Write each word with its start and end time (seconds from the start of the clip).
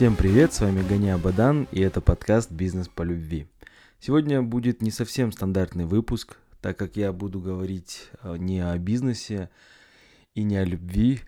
Всем 0.00 0.16
привет, 0.16 0.54
с 0.54 0.60
вами 0.62 0.80
Ганя 0.80 1.16
Абадан, 1.16 1.68
и 1.72 1.80
это 1.82 2.00
подкаст 2.00 2.50
«Бизнес 2.50 2.88
по 2.88 3.02
любви». 3.02 3.46
Сегодня 3.98 4.40
будет 4.40 4.80
не 4.80 4.90
совсем 4.90 5.30
стандартный 5.30 5.84
выпуск, 5.84 6.38
так 6.62 6.78
как 6.78 6.96
я 6.96 7.12
буду 7.12 7.38
говорить 7.38 8.08
э, 8.22 8.36
не 8.38 8.60
о 8.60 8.78
бизнесе 8.78 9.50
и 10.34 10.42
не 10.42 10.56
о 10.56 10.64
любви, 10.64 11.20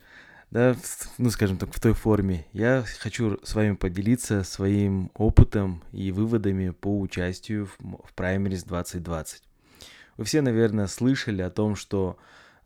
да, 0.50 0.74
ну, 1.18 1.28
скажем 1.28 1.58
так, 1.58 1.74
в 1.74 1.80
той 1.80 1.92
форме. 1.92 2.46
Я 2.54 2.82
хочу 3.00 3.38
с 3.42 3.54
вами 3.54 3.74
поделиться 3.74 4.42
своим 4.42 5.10
опытом 5.12 5.84
и 5.92 6.10
выводами 6.10 6.70
по 6.70 6.98
участию 6.98 7.66
в, 7.66 7.76
в 7.78 8.14
Primaries 8.16 8.66
2020. 8.66 9.42
Вы 10.16 10.24
все, 10.24 10.40
наверное, 10.40 10.86
слышали 10.86 11.42
о 11.42 11.50
том, 11.50 11.76
что 11.76 12.16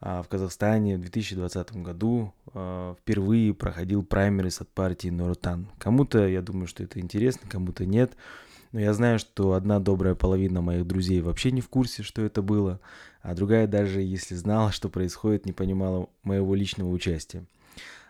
в 0.00 0.26
Казахстане 0.28 0.96
в 0.96 1.00
2020 1.00 1.76
году 1.76 2.34
а, 2.52 2.94
впервые 2.94 3.54
проходил 3.54 4.02
праймерис 4.02 4.60
от 4.60 4.68
партии 4.68 5.08
Нуротан. 5.08 5.68
Кому-то, 5.78 6.26
я 6.26 6.42
думаю, 6.42 6.66
что 6.66 6.82
это 6.82 7.00
интересно, 7.00 7.48
кому-то 7.48 7.86
нет. 7.86 8.12
Но 8.72 8.80
я 8.80 8.92
знаю, 8.92 9.18
что 9.18 9.54
одна 9.54 9.80
добрая 9.80 10.14
половина 10.14 10.60
моих 10.60 10.86
друзей 10.86 11.20
вообще 11.22 11.50
не 11.50 11.60
в 11.60 11.68
курсе, 11.68 12.02
что 12.02 12.22
это 12.22 12.42
было, 12.42 12.80
а 13.22 13.34
другая 13.34 13.66
даже 13.66 14.02
если 14.02 14.34
знала, 14.34 14.70
что 14.72 14.88
происходит, 14.88 15.46
не 15.46 15.52
понимала 15.52 16.08
моего 16.22 16.54
личного 16.54 16.90
участия. 16.90 17.46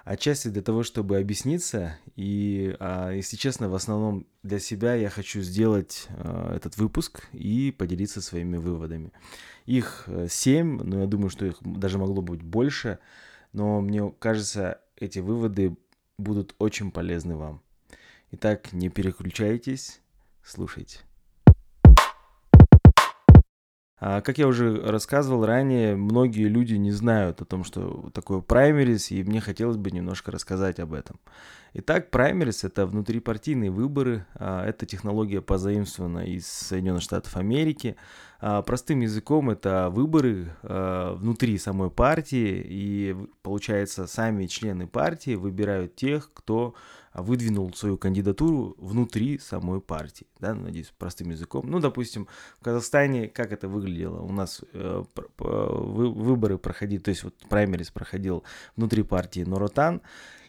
Отчасти 0.06 0.46
для 0.46 0.62
того, 0.62 0.84
чтобы 0.84 1.19
объясниться, 1.19 1.98
и, 2.14 2.77
а, 2.78 3.10
если 3.10 3.37
честно, 3.37 3.69
в 3.69 3.74
основном 3.74 4.24
для 4.45 4.60
себя 4.60 4.95
я 4.95 5.10
хочу 5.10 5.41
сделать 5.41 6.06
а, 6.10 6.55
этот 6.55 6.77
выпуск 6.77 7.27
и 7.33 7.74
поделиться 7.77 8.23
своими 8.23 8.56
выводами. 8.56 9.11
Их 9.64 10.05
э, 10.06 10.28
семь, 10.30 10.80
но 10.80 11.00
я 11.00 11.06
думаю, 11.06 11.28
что 11.28 11.45
их 11.45 11.56
даже 11.61 11.98
могло 11.98 12.23
быть 12.23 12.41
больше, 12.41 13.00
но 13.52 13.80
мне 13.80 14.14
кажется, 14.20 14.80
эти 14.97 15.19
выводы 15.19 15.77
будут 16.19 16.55
очень 16.61 16.92
полезны 16.92 17.34
вам. 17.34 17.61
Итак, 18.30 18.73
не 18.73 18.91
переключайтесь, 18.91 20.00
слушайте. 20.45 21.00
А, 23.98 24.20
как 24.20 24.36
я 24.39 24.47
уже 24.47 24.83
рассказывал 24.83 25.47
ранее, 25.47 25.97
многие 25.97 26.48
люди 26.48 26.75
не 26.75 26.92
знают 26.92 27.41
о 27.41 27.47
том, 27.47 27.64
что 27.64 28.11
такое 28.12 28.41
праймерис, 28.41 29.11
и 29.11 29.22
мне 29.22 29.41
хотелось 29.41 29.78
бы 29.78 29.91
немножко 29.91 30.30
рассказать 30.30 30.78
об 30.80 30.92
этом. 30.92 31.19
Итак, 31.78 32.10
праймерис– 32.10 32.64
это 32.64 32.86
внутрипартийные 32.86 33.70
выборы, 33.70 34.24
а, 34.34 34.66
это 34.66 34.86
технология 34.86 35.42
позаимствована 35.42 36.20
из 36.20 36.46
Соединенных 36.46 37.02
Штатов 37.02 37.36
Америки. 37.36 37.96
А, 38.41 38.62
простым 38.62 39.00
языком 39.00 39.50
это 39.50 39.91
выборы 39.91 40.56
внутри 40.62 41.58
самой 41.58 41.91
партии, 41.91 42.64
и 42.66 43.14
получается, 43.42 44.06
сами 44.06 44.46
члены 44.46 44.86
партии 44.86 45.34
выбирают 45.34 45.96
тех, 45.96 46.30
кто 46.33 46.74
выдвинул 47.12 47.72
свою 47.74 47.98
кандидатуру 47.98 48.74
внутри 48.78 49.38
самой 49.38 49.83
партии, 49.83 50.27
да, 50.40 50.55
надеюсь, 50.55 50.92
простым 50.96 51.30
языком. 51.30 51.66
Ну, 51.68 51.80
допустим, 51.80 52.27
в 52.58 52.64
Казахстане 52.64 53.28
как 53.28 53.52
это 53.52 53.68
выглядело? 53.68 54.20
У 54.20 54.33
нас 54.33 54.62
э, 54.72 55.05
вы, 55.38 56.11
выборы 56.11 56.56
проходили, 56.56 57.00
то 57.00 57.11
есть 57.11 57.22
вот 57.22 57.34
праймерис 57.50 57.90
проходил 57.90 58.44
внутри 58.77 59.02
партии 59.02 59.40
Норотан, 59.40 60.00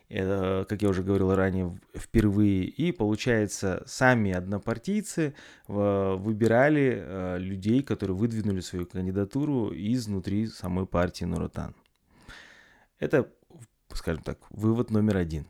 это, 0.10 0.66
как 0.70 0.82
я 0.82 0.90
уже 0.90 1.04
говорил 1.04 1.36
ранее, 1.36 1.78
впервые. 1.96 2.64
И 2.64 2.92
получается, 2.92 3.84
сами 3.86 4.32
однопартийцы 4.32 5.34
э, 5.68 6.16
выбирали 6.18 6.98
э, 6.98 7.38
людей, 7.40 7.84
которые 7.84 8.16
выдвинули 8.16 8.62
свою 8.62 8.86
кандидатуру 8.86 9.72
изнутри 9.74 10.48
самой 10.48 10.86
партии 10.86 11.26
Нуротан. 11.26 11.76
Это, 13.00 13.30
скажем 13.94 14.24
так, 14.24 14.40
вывод 14.50 14.92
номер 14.92 15.18
один. 15.18 15.46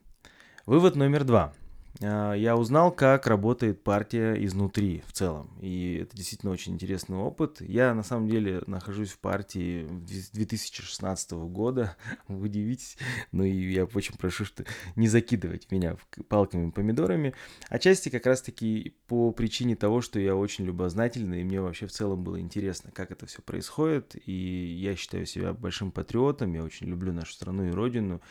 Вывод 0.66 0.96
номер 0.96 1.24
два. 1.24 1.54
А, 2.02 2.34
я 2.34 2.56
узнал, 2.56 2.92
как 2.92 3.28
работает 3.28 3.84
партия 3.84 4.34
изнутри 4.44 5.04
в 5.08 5.14
целом. 5.14 5.50
И 5.62 6.02
это 6.04 6.16
действительно 6.16 6.52
очень 6.52 6.74
интересный 6.74 7.18
опыт. 7.18 7.62
Я 7.62 7.94
на 7.94 8.04
самом 8.04 8.28
деле 8.28 8.62
нахожусь 8.68 9.12
в 9.12 9.20
партии 9.20 9.88
с 10.08 10.30
2016 10.30 11.32
года. 11.32 11.96
Вы 12.28 12.46
удивитесь. 12.46 12.98
Но 13.32 13.44
и 13.44 13.72
я 13.72 13.86
очень 13.86 14.16
прошу, 14.18 14.46
что 14.46 14.64
не 14.96 15.08
закидывать 15.08 15.72
меня 15.72 15.98
палками 16.30 16.70
и 16.70 16.72
помидорами. 16.72 17.34
Отчасти 17.70 18.10
как 18.10 18.26
раз-таки 18.26 18.96
по 19.08 19.32
причине 19.32 19.76
того, 19.76 20.02
что 20.02 20.20
я 20.20 20.36
очень 20.36 20.66
любознательный. 20.66 21.42
И 21.42 21.44
мне 21.44 21.62
вообще 21.62 21.88
в 21.88 21.92
целом 21.92 22.24
было 22.24 22.40
интересно, 22.40 22.92
как 22.92 23.12
это 23.12 23.26
все 23.26 23.42
происходит. 23.42 24.16
И 24.26 24.78
я 24.80 24.96
считаю 24.96 25.26
себя 25.26 25.54
большим 25.54 25.92
патриотом. 25.92 26.54
Я 26.54 26.64
очень 26.64 26.88
люблю 26.88 27.12
нашу 27.12 27.34
страну 27.34 27.66
и 27.66 27.72
родину. 27.72 28.22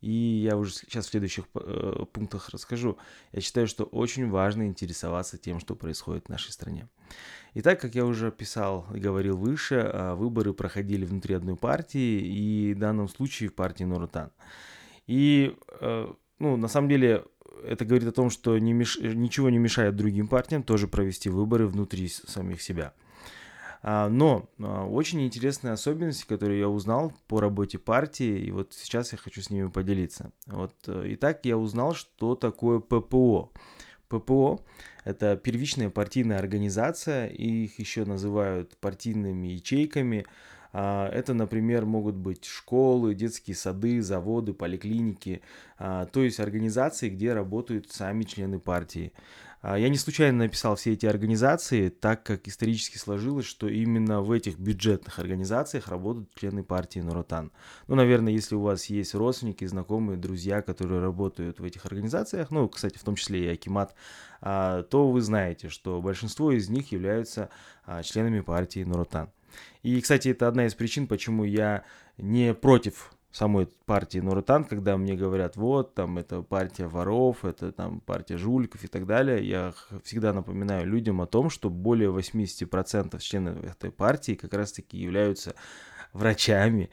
И 0.00 0.10
я 0.10 0.56
уже 0.56 0.72
сейчас 0.72 1.06
в 1.06 1.10
следующих 1.10 1.46
э, 1.54 2.04
пунктах 2.12 2.50
расскажу. 2.50 2.98
Я 3.32 3.40
считаю, 3.40 3.66
что 3.66 3.84
очень 3.84 4.30
важно 4.30 4.66
интересоваться 4.66 5.38
тем, 5.38 5.58
что 5.58 5.74
происходит 5.74 6.26
в 6.26 6.28
нашей 6.28 6.52
стране. 6.52 6.88
Итак, 7.54 7.80
как 7.80 7.94
я 7.94 8.04
уже 8.04 8.30
писал 8.30 8.86
и 8.94 9.00
говорил 9.00 9.36
выше, 9.36 9.74
э, 9.74 10.14
выборы 10.14 10.52
проходили 10.52 11.04
внутри 11.04 11.34
одной 11.34 11.56
партии, 11.56 12.20
и 12.20 12.74
в 12.74 12.78
данном 12.78 13.08
случае 13.08 13.48
в 13.48 13.54
партии 13.54 13.84
Нуротан. 13.84 14.30
И, 15.08 15.56
э, 15.80 16.12
ну, 16.38 16.56
на 16.56 16.68
самом 16.68 16.88
деле, 16.88 17.24
это 17.64 17.84
говорит 17.84 18.08
о 18.08 18.12
том, 18.12 18.30
что 18.30 18.56
не 18.58 18.72
меш... 18.72 18.98
ничего 18.98 19.50
не 19.50 19.58
мешает 19.58 19.96
другим 19.96 20.28
партиям 20.28 20.62
тоже 20.62 20.86
провести 20.86 21.28
выборы 21.28 21.66
внутри 21.66 22.08
самих 22.08 22.62
себя. 22.62 22.94
А, 23.82 24.08
но 24.08 24.48
а, 24.58 24.86
очень 24.86 25.24
интересные 25.24 25.72
особенности, 25.72 26.26
которые 26.26 26.60
я 26.60 26.68
узнал 26.68 27.12
по 27.28 27.40
работе 27.40 27.78
партии, 27.78 28.40
и 28.40 28.50
вот 28.50 28.74
сейчас 28.74 29.12
я 29.12 29.18
хочу 29.18 29.40
с 29.40 29.50
ними 29.50 29.68
поделиться. 29.68 30.32
Вот, 30.46 30.74
э, 30.86 31.04
итак, 31.14 31.40
я 31.44 31.56
узнал, 31.56 31.94
что 31.94 32.34
такое 32.34 32.80
ППО. 32.80 33.52
ППО– 34.08 34.64
это 35.04 35.36
первичная 35.36 35.90
партийная 35.90 36.38
организация, 36.38 37.26
их 37.26 37.78
еще 37.78 38.04
называют 38.04 38.76
партийными 38.78 39.48
ячейками. 39.48 40.26
А, 40.72 41.08
это, 41.10 41.32
например, 41.34 41.86
могут 41.86 42.16
быть 42.16 42.46
школы, 42.46 43.14
детские 43.14 43.54
сады, 43.54 44.02
заводы, 44.02 44.54
поликлиники, 44.54 45.40
то 45.78 46.08
есть 46.14 46.40
организации, 46.40 47.08
где 47.08 47.32
работают 47.32 47.90
сами 47.90 48.24
члены 48.24 48.58
партии. 48.58 49.12
А, 49.60 49.76
я 49.78 49.88
не 49.88 49.96
случайно 49.96 50.38
написал 50.38 50.76
все 50.76 50.92
эти 50.92 51.06
организации, 51.06 51.88
так 51.88 52.22
как 52.22 52.46
исторически 52.46 52.96
сложилось, 52.96 53.46
что 53.46 53.68
именно 53.68 54.22
в 54.22 54.30
этих 54.30 54.58
бюджетных 54.58 55.18
организациях 55.18 55.88
работают 55.88 56.32
члены 56.34 56.62
партии 56.62 57.00
Нуротан. 57.00 57.50
Ну, 57.88 57.96
наверное, 57.96 58.32
если 58.32 58.54
у 58.54 58.60
вас 58.60 58.86
есть 58.86 59.14
родственники, 59.14 59.64
знакомые, 59.64 60.16
друзья, 60.16 60.62
которые 60.62 61.00
работают 61.00 61.58
в 61.58 61.64
этих 61.64 61.86
организациях, 61.86 62.50
ну, 62.50 62.68
кстати, 62.68 62.98
в 62.98 63.02
том 63.02 63.16
числе 63.16 63.46
и 63.46 63.48
Акимат, 63.48 63.94
а, 64.40 64.84
то 64.84 65.10
вы 65.10 65.20
знаете, 65.20 65.68
что 65.68 66.00
большинство 66.00 66.52
из 66.52 66.68
них 66.68 66.92
являются 66.92 67.50
а, 67.84 68.02
членами 68.02 68.40
партии 68.40 68.84
Нуротан. 68.84 69.30
И, 69.82 70.00
кстати, 70.00 70.28
это 70.28 70.46
одна 70.46 70.66
из 70.66 70.74
причин, 70.74 71.06
почему 71.06 71.42
я 71.44 71.84
не 72.16 72.54
против 72.54 73.12
самой 73.30 73.66
партии 73.86 74.18
Нуротан, 74.18 74.64
когда 74.64 74.96
мне 74.96 75.14
говорят, 75.14 75.56
вот, 75.56 75.94
там, 75.94 76.18
это 76.18 76.42
партия 76.42 76.86
воров, 76.86 77.44
это 77.44 77.72
там 77.72 78.00
партия 78.00 78.36
жуликов 78.38 78.84
и 78.84 78.88
так 78.88 79.06
далее, 79.06 79.46
я 79.46 79.74
всегда 80.02 80.32
напоминаю 80.32 80.86
людям 80.86 81.20
о 81.20 81.26
том, 81.26 81.50
что 81.50 81.70
более 81.70 82.10
80% 82.10 83.18
членов 83.20 83.62
этой 83.64 83.90
партии 83.90 84.32
как 84.32 84.54
раз-таки 84.54 84.96
являются 84.96 85.54
врачами, 86.12 86.90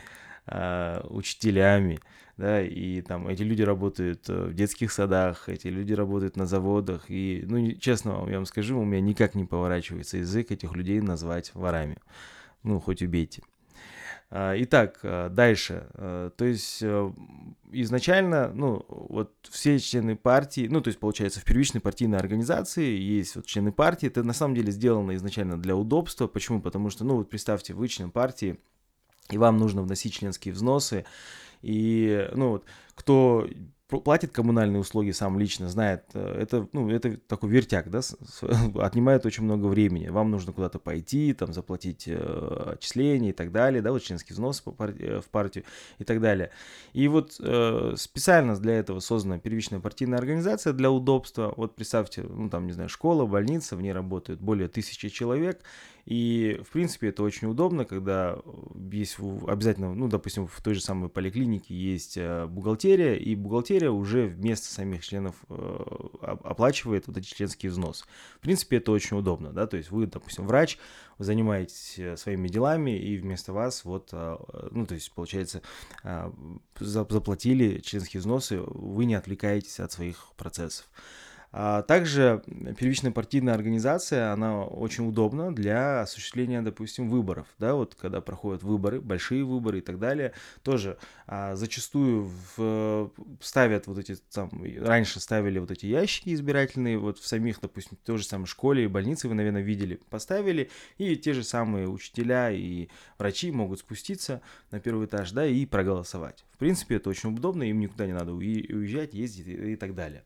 э, 0.48 1.02
учителями, 1.10 2.00
да, 2.38 2.62
и 2.62 3.02
там 3.02 3.30
эти 3.30 3.44
люди 3.44 3.62
работают 3.62 4.30
э, 4.30 4.48
в 4.48 4.54
детских 4.54 4.92
садах, 4.92 5.48
эти 5.48 5.68
люди 5.68 5.94
работают 5.94 6.36
на 6.36 6.46
заводах, 6.46 7.06
и, 7.10 7.46
ну, 7.48 7.72
честно 7.74 8.26
я 8.28 8.36
вам 8.36 8.46
скажу, 8.46 8.78
у 8.78 8.84
меня 8.84 9.00
никак 9.00 9.36
не 9.36 9.46
поворачивается 9.46 10.18
язык 10.18 10.52
этих 10.52 10.74
людей 10.76 11.00
назвать 11.00 11.56
ворами. 11.56 11.98
Ну, 12.64 12.82
хоть 12.82 13.02
убейте. 13.02 13.42
А, 14.32 14.54
итак, 14.58 15.00
а, 15.04 15.30
дальше. 15.30 15.88
А, 15.94 16.30
то 16.32 16.46
есть 16.46 16.80
э, 16.82 17.12
изначально, 17.72 18.52
ну, 18.54 18.86
вот 18.90 19.34
все 19.50 19.80
члены 19.80 20.16
партии, 20.16 20.68
ну, 20.70 20.82
то 20.82 20.90
есть, 20.90 21.00
получается, 21.00 21.40
в 21.40 21.46
первичной 21.46 21.82
партийной 21.82 22.18
организации 22.18 22.98
есть 22.98 23.36
вот 23.36 23.46
члены 23.46 23.72
партии. 23.72 24.08
Это 24.08 24.24
на 24.24 24.34
самом 24.34 24.56
деле 24.56 24.72
сделано 24.72 25.16
изначально 25.16 25.62
для 25.62 25.76
удобства. 25.76 26.28
Почему? 26.28 26.62
Потому 26.62 26.90
что, 26.90 27.06
ну, 27.06 27.18
вот 27.18 27.30
представьте, 27.30 27.74
вы 27.74 27.88
член 27.88 28.12
партии, 28.12 28.58
и 29.30 29.38
вам 29.38 29.58
нужно 29.58 29.82
вносить 29.82 30.14
членские 30.14 30.54
взносы. 30.54 31.06
И, 31.62 32.30
ну, 32.34 32.50
вот, 32.50 32.66
кто 32.94 33.48
платит 33.88 34.32
коммунальные 34.32 34.80
услуги 34.80 35.12
сам 35.12 35.38
лично, 35.38 35.70
знает, 35.70 36.04
э, 36.14 36.40
это, 36.42 36.68
ну, 36.74 36.90
это 36.90 37.18
такой 37.18 37.50
вертяк, 37.50 37.90
да, 37.90 38.02
отнимает 38.82 39.26
очень 39.26 39.44
много 39.44 39.68
времени. 39.68 40.08
Вам 40.08 40.32
нужно 40.32 40.54
куда-то 40.54 40.80
пойти, 40.80 41.34
там, 41.34 41.54
заплатить 41.54 42.06
э, 42.08 42.74
отчисления 42.74 43.30
и 43.30 43.34
так 43.34 43.52
далее, 43.52 43.82
да, 43.82 43.92
вот 43.92 44.02
членский 44.02 44.34
взнос 44.34 44.64
э, 44.66 45.22
в 45.22 45.30
партию 45.30 45.66
и 46.00 46.04
так 46.04 46.20
далее. 46.20 46.50
И 46.94 47.08
вот 47.08 47.36
э, 47.40 47.94
специально 47.98 48.56
для 48.56 48.74
этого 48.74 49.00
создана 49.00 49.38
первичная 49.38 49.80
партийная 49.80 50.18
организация 50.18 50.74
для 50.74 50.90
удобства. 50.90 51.54
Вот 51.56 51.76
представьте, 51.76 52.24
ну, 52.24 52.50
там, 52.50 52.66
не 52.66 52.74
знаю, 52.74 52.90
школа, 52.90 53.26
больница, 53.26 53.76
в 53.76 53.82
ней 53.82 53.94
работают 53.94 54.42
более 54.42 54.68
тысячи 54.68 55.10
человек, 55.10 55.62
И, 56.06 56.62
в 56.64 56.72
принципе, 56.72 57.10
это 57.10 57.24
очень 57.24 57.48
удобно, 57.48 57.84
когда 57.84 58.38
есть 58.92 59.18
обязательно, 59.20 59.96
ну, 59.96 60.08
допустим, 60.08 60.46
в 60.46 60.62
той 60.62 60.76
же 60.76 60.82
самой 60.82 61.10
поликлинике 61.10 61.74
есть 61.74 62.16
э, 62.16 62.46
бухгалтерия, 62.46 63.16
и 63.16 63.34
бухгалтерия 63.34 63.90
уже 63.90 64.28
вместо 64.28 64.68
самих 64.68 65.04
членов 65.04 65.36
э, 65.50 66.36
оплачивает 66.44 67.08
вот 67.08 67.18
эти 67.18 67.26
членские 67.26 67.72
взносы. 67.72 68.06
В 68.38 68.42
принципе, 68.42 68.78
это 68.78 68.92
очень 68.92 69.18
удобно, 69.18 69.52
да, 69.52 69.66
то 69.66 69.78
есть 69.78 69.90
вы, 69.90 70.06
допустим, 70.06 70.46
врач, 70.46 70.78
вы 71.18 71.26
занимаетесь 71.26 71.96
э, 71.98 72.18
своими 72.18 72.50
делами, 72.50 72.92
и 72.92 73.18
вместо 73.18 73.52
вас 73.52 73.84
вот, 73.84 74.12
ну, 74.12 74.86
то 74.86 74.94
есть, 74.94 75.12
получается, 75.12 75.64
заплатили 76.80 77.80
членские 77.80 78.20
взносы, 78.20 78.60
вы 78.62 79.06
не 79.06 79.16
отвлекаетесь 79.16 79.80
от 79.80 79.92
своих 79.92 80.34
процессов. 80.38 80.86
А 81.58 81.84
также 81.84 82.44
первичная 82.78 83.14
партийная 83.14 83.54
организация, 83.54 84.34
она 84.34 84.66
очень 84.66 85.08
удобна 85.08 85.56
для 85.56 86.02
осуществления, 86.02 86.62
допустим, 86.62 87.10
выборов. 87.10 87.48
Да, 87.60 87.76
вот 87.76 87.96
когда 87.96 88.20
проходят 88.20 88.62
выборы, 88.62 89.00
большие 89.00 89.46
выборы 89.46 89.78
и 89.78 89.82
так 89.82 89.98
далее, 89.98 90.34
тоже 90.64 90.98
а, 91.28 91.56
зачастую 91.56 92.30
в, 92.58 93.10
ставят 93.40 93.88
вот 93.88 93.98
эти, 94.00 94.18
там, 94.34 94.52
раньше 94.82 95.22
ставили 95.22 95.60
вот 95.60 95.72
эти 95.72 95.86
ящики 95.86 96.34
избирательные, 96.34 96.98
вот 96.98 97.20
в 97.20 97.26
самих, 97.26 97.62
допустим, 97.62 97.98
той 98.04 98.18
же 98.18 98.26
самой 98.26 98.48
школе 98.48 98.84
и 98.84 98.88
больнице 98.88 99.30
вы, 99.30 99.36
наверное, 99.36 99.62
видели, 99.62 100.02
поставили, 100.10 100.70
и 100.98 101.16
те 101.16 101.32
же 101.32 101.46
самые 101.46 101.88
учителя 101.88 102.52
и 102.52 102.90
врачи 103.18 103.50
могут 103.52 103.80
спуститься 103.80 104.42
на 104.72 104.82
первый 104.82 105.06
этаж, 105.06 105.32
да, 105.32 105.46
и 105.46 105.66
проголосовать. 105.66 106.44
В 106.52 106.58
принципе, 106.58 106.96
это 106.96 107.10
очень 107.10 107.34
удобно, 107.34 107.64
им 107.64 107.80
никуда 107.80 108.08
не 108.08 108.14
надо 108.14 108.34
уезжать, 108.34 109.14
ездить 109.14 109.48
и 109.48 109.78
так 109.78 109.96
далее. 109.96 110.26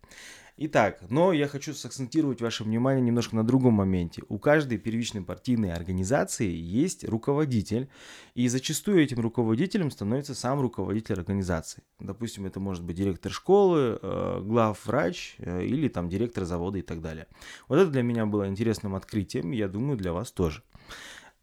Итак, 0.61 0.99
но 1.09 1.31
я 1.31 1.47
хочу 1.47 1.73
сакцентировать 1.73 2.41
ваше 2.41 2.65
внимание 2.65 3.01
немножко 3.01 3.33
на 3.33 3.45
другом 3.45 3.75
моменте. 3.75 4.23
У 4.27 4.37
каждой 4.39 4.77
первичной 4.77 5.21
партийной 5.21 5.71
организации 5.71 6.51
есть 6.51 7.05
руководитель, 7.05 7.87
и 8.35 8.45
зачастую 8.49 9.01
этим 9.01 9.21
руководителем 9.21 9.89
становится 9.89 10.35
сам 10.35 10.59
руководитель 10.59 11.13
организации. 11.13 11.83
Допустим, 11.99 12.45
это 12.45 12.59
может 12.59 12.83
быть 12.83 12.97
директор 12.97 13.31
школы, 13.31 13.99
э, 14.01 14.41
главврач 14.43 15.35
э, 15.37 15.63
или 15.63 15.87
там 15.87 16.09
директор 16.09 16.43
завода 16.43 16.77
и 16.77 16.81
так 16.81 16.99
далее. 16.99 17.27
Вот 17.69 17.79
это 17.79 17.89
для 17.89 18.03
меня 18.03 18.25
было 18.25 18.45
интересным 18.45 18.95
открытием, 18.95 19.51
я 19.51 19.69
думаю, 19.69 19.97
для 19.97 20.11
вас 20.11 20.29
тоже. 20.29 20.61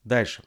Дальше. 0.05 0.43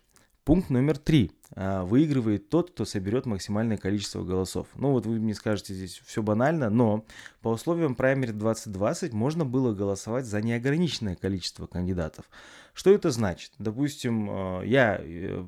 Пункт 0.49 0.71
номер 0.71 0.97
три. 0.97 1.29
А, 1.55 1.83
выигрывает 1.83 2.49
тот, 2.49 2.71
кто 2.71 2.83
соберет 2.83 3.27
максимальное 3.27 3.77
количество 3.77 4.23
голосов. 4.23 4.65
Ну 4.73 4.93
вот 4.93 5.05
вы 5.05 5.19
мне 5.19 5.35
скажете, 5.35 5.75
здесь 5.75 6.01
все 6.03 6.23
банально, 6.23 6.71
но 6.71 7.05
по 7.43 7.49
условиям 7.49 7.93
Primary 7.93 8.31
2020 8.31 9.13
можно 9.13 9.45
было 9.45 9.75
голосовать 9.75 10.25
за 10.25 10.41
неограниченное 10.41 11.15
количество 11.15 11.67
кандидатов. 11.67 12.25
Что 12.73 12.91
это 12.91 13.11
значит? 13.11 13.51
Допустим, 13.59 14.27
а, 14.27 14.61
я 14.63 14.99
э, 14.99 15.45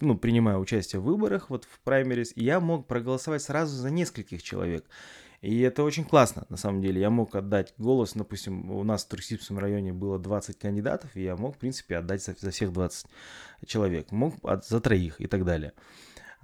ну, 0.00 0.18
принимаю 0.18 0.58
участие 0.58 0.98
в 0.98 1.04
выборах 1.04 1.48
вот 1.48 1.62
в 1.62 1.78
праймерис, 1.84 2.32
и 2.34 2.42
я 2.42 2.58
мог 2.58 2.88
проголосовать 2.88 3.42
сразу 3.42 3.76
за 3.76 3.90
нескольких 3.90 4.42
человек. 4.42 4.84
И 5.42 5.60
это 5.60 5.82
очень 5.82 6.04
классно, 6.04 6.46
на 6.50 6.56
самом 6.56 6.80
деле. 6.80 7.00
Я 7.00 7.10
мог 7.10 7.34
отдать 7.34 7.74
голос, 7.76 8.12
допустим, 8.14 8.70
у 8.70 8.84
нас 8.84 9.04
в 9.04 9.08
Турксибском 9.08 9.58
районе 9.58 9.92
было 9.92 10.16
20 10.16 10.56
кандидатов, 10.56 11.10
и 11.14 11.24
я 11.24 11.36
мог, 11.36 11.56
в 11.56 11.58
принципе, 11.58 11.96
отдать 11.96 12.22
за, 12.22 12.36
за 12.38 12.52
всех 12.52 12.72
20 12.72 13.06
человек. 13.66 14.12
Мог 14.12 14.36
от, 14.44 14.64
за 14.64 14.80
троих 14.80 15.20
и 15.20 15.26
так 15.26 15.44
далее. 15.44 15.72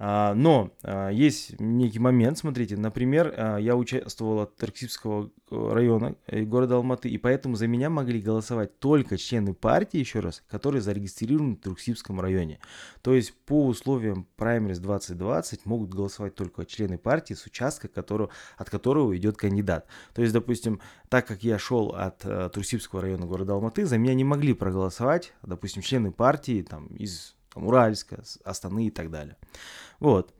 А, 0.01 0.33
но 0.33 0.71
а, 0.81 1.09
есть 1.09 1.59
некий 1.59 1.99
момент, 1.99 2.37
смотрите, 2.37 2.77
например, 2.77 3.33
а, 3.35 3.57
я 3.57 3.75
участвовал 3.75 4.39
от 4.39 4.55
Тарксибского 4.55 5.29
э, 5.51 5.69
района 5.73 6.15
э, 6.25 6.43
города 6.43 6.75
Алматы, 6.75 7.09
и 7.09 7.17
поэтому 7.17 7.57
за 7.57 7.67
меня 7.67 7.89
могли 7.89 8.21
голосовать 8.21 8.79
только 8.79 9.17
члены 9.17 9.53
партии, 9.53 9.97
еще 9.97 10.21
раз, 10.21 10.41
которые 10.47 10.81
зарегистрированы 10.81 11.55
в 11.55 11.59
Турксибском 11.59 12.21
районе. 12.21 12.59
То 13.01 13.13
есть 13.13 13.33
по 13.45 13.67
условиям 13.67 14.25
Primaries 14.37 14.79
2020 14.79 15.65
могут 15.65 15.89
голосовать 15.89 16.33
только 16.33 16.65
члены 16.65 16.97
партии 16.97 17.33
с 17.33 17.45
участка, 17.45 17.89
которого, 17.89 18.29
от 18.57 18.69
которого 18.69 19.17
идет 19.17 19.35
кандидат. 19.35 19.85
То 20.13 20.21
есть, 20.21 20.33
допустим, 20.33 20.79
так 21.09 21.27
как 21.27 21.43
я 21.43 21.59
шел 21.59 21.89
от 21.89 22.23
uh, 22.23 22.49
Турксибского 22.49 23.01
района 23.01 23.25
города 23.25 23.53
Алматы, 23.53 23.85
за 23.85 23.97
меня 23.97 24.13
не 24.13 24.23
могли 24.23 24.53
проголосовать, 24.53 25.33
допустим, 25.41 25.81
члены 25.81 26.11
партии 26.11 26.61
там, 26.61 26.87
из 26.87 27.35
там, 27.53 27.65
Уральска, 27.65 28.23
Астаны 28.43 28.87
и 28.87 28.91
так 28.91 29.09
далее. 29.09 29.37
Вот. 29.99 30.33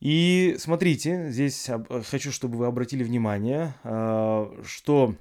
И 0.00 0.56
смотрите, 0.58 1.30
здесь 1.30 1.70
хочу, 2.10 2.32
чтобы 2.32 2.58
вы 2.58 2.66
обратили 2.66 3.04
внимание, 3.04 3.74
а, 3.84 4.52
что 4.64 5.14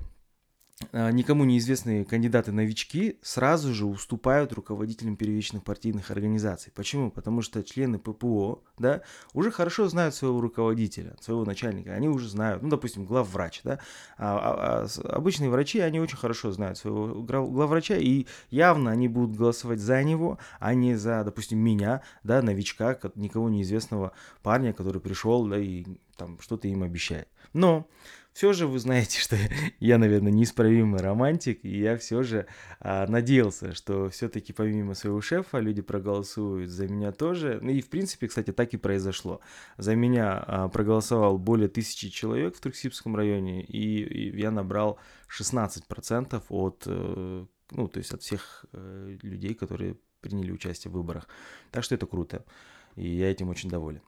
никому 0.92 1.46
неизвестные 1.46 2.06
кандидаты-новички 2.06 3.20
сразу 3.22 3.74
же 3.74 3.86
уступают 3.86 4.54
руководителям 4.54 5.16
первичных 5.16 5.64
партийных 5.64 6.12
организаций. 6.12 6.72
Почему? 6.76 7.12
Потому 7.12 7.42
что 7.42 7.64
члены 7.64 8.00
ППО 8.00 8.64
да, 8.78 9.02
уже 9.34 9.52
хорошо 9.52 9.88
знают 9.88 10.16
своего 10.16 10.42
руководителя, 10.42 11.16
своего 11.22 11.46
начальника. 11.46 11.94
Они 11.94 12.10
уже 12.10 12.28
знают, 12.30 12.62
ну, 12.64 12.70
допустим, 12.70 13.06
главврач. 13.06 13.62
Да? 13.64 13.80
А, 14.18 14.38
а, 14.38 14.88
а 15.06 15.16
обычные 15.16 15.50
врачи, 15.50 15.80
они 15.80 16.00
очень 16.00 16.18
хорошо 16.18 16.52
знают 16.52 16.78
своего 16.78 17.22
главврача, 17.22 17.98
и 17.98 18.28
явно 18.50 18.92
они 18.92 19.08
будут 19.08 19.36
голосовать 19.36 19.80
за 19.80 20.04
него, 20.04 20.40
а 20.60 20.74
не 20.74 20.96
за, 20.96 21.24
допустим, 21.24 21.60
меня, 21.60 22.02
да, 22.24 22.42
новичка, 22.42 22.98
никого 23.16 23.50
неизвестного 23.50 24.14
парня, 24.44 24.74
который 24.74 25.02
пришел 25.02 25.46
да, 25.48 25.58
и 25.58 25.86
там 26.18 26.40
что-то 26.40 26.68
им 26.68 26.84
обещает. 26.84 27.28
Но 27.54 27.88
все 28.34 28.54
же 28.54 28.66
вы 28.66 28.80
знаете, 28.80 29.20
что 29.20 29.36
я, 29.80 29.98
наверное, 29.98 30.32
неисправимый 30.32 31.02
романтик, 31.02 31.64
и 31.64 31.80
я 31.80 31.98
все 31.98 32.24
же 32.24 32.48
а, 32.80 33.06
надеялся, 33.08 33.74
что 33.74 34.10
все-таки 34.10 34.54
помимо 34.54 34.94
своего 34.94 35.22
шефа 35.22 35.60
люди 35.60 35.82
проголосуют 35.82 36.70
за 36.70 36.88
меня 36.88 37.12
тоже. 37.12 37.60
Ну 37.62 37.72
и 37.72 37.82
в 37.82 37.90
принципе, 37.90 38.28
кстати, 38.28 38.52
так 38.52 38.74
и 38.74 38.78
произошло. 38.78 39.42
За 39.78 39.96
меня 39.96 40.44
а, 40.48 40.70
проголосовал 40.70 41.38
более 41.38 41.68
тысячи 41.68 42.10
человек 42.10 42.56
в 42.56 42.62
Труксибском 42.62 43.16
районе, 43.16 43.64
и, 43.64 44.04
и 44.04 44.40
я 44.40 44.52
набрал 44.52 44.98
16% 45.28 46.42
от, 46.50 46.84
э, 46.86 47.46
ну, 47.72 47.88
то 47.88 47.98
есть 47.98 48.14
от 48.14 48.22
всех 48.22 48.66
э, 48.74 49.18
людей, 49.22 49.54
которые 49.54 49.98
приняли 50.22 50.52
участие 50.52 50.92
в 50.92 50.96
выборах. 50.96 51.28
Так 51.72 51.84
что 51.84 51.96
это 51.96 52.06
круто, 52.06 52.46
и 52.96 53.08
я 53.08 53.30
этим 53.30 53.50
очень 53.50 53.70
доволен. 53.70 54.02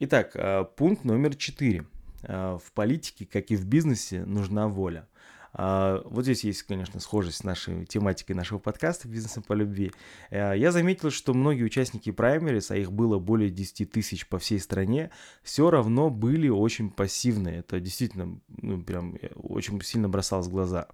Итак, 0.00 0.32
а, 0.34 0.64
пункт 0.64 1.04
номер 1.04 1.36
4 1.36 1.84
Э, 1.84 1.99
в 2.22 2.72
политике, 2.74 3.26
как 3.26 3.50
и 3.50 3.56
в 3.56 3.66
бизнесе, 3.66 4.24
нужна 4.24 4.68
воля. 4.68 5.06
А, 5.52 6.02
вот 6.04 6.24
здесь 6.24 6.44
есть, 6.44 6.62
конечно, 6.62 7.00
схожесть 7.00 7.38
с 7.38 7.44
нашей 7.44 7.84
тематикой 7.84 8.36
нашего 8.36 8.58
подкаста 8.58 9.08
«Бизнесом 9.08 9.42
по 9.42 9.52
любви». 9.52 9.92
Э, 10.30 10.52
я 10.56 10.70
заметил, 10.70 11.10
что 11.10 11.34
многие 11.34 11.64
участники 11.64 12.12
праймерис, 12.12 12.70
а 12.70 12.76
их 12.76 12.92
было 12.92 13.18
более 13.18 13.50
10 13.50 13.90
тысяч 13.90 14.28
по 14.28 14.38
всей 14.38 14.60
стране, 14.60 15.10
все 15.42 15.70
равно 15.70 16.08
были 16.08 16.48
очень 16.48 16.90
пассивные. 16.90 17.58
Это 17.58 17.80
действительно, 17.80 18.38
ну, 18.48 18.82
прям 18.82 19.16
э, 19.20 19.28
очень 19.34 19.80
сильно 19.82 20.08
бросалось 20.08 20.46
в 20.46 20.50
глаза. 20.50 20.88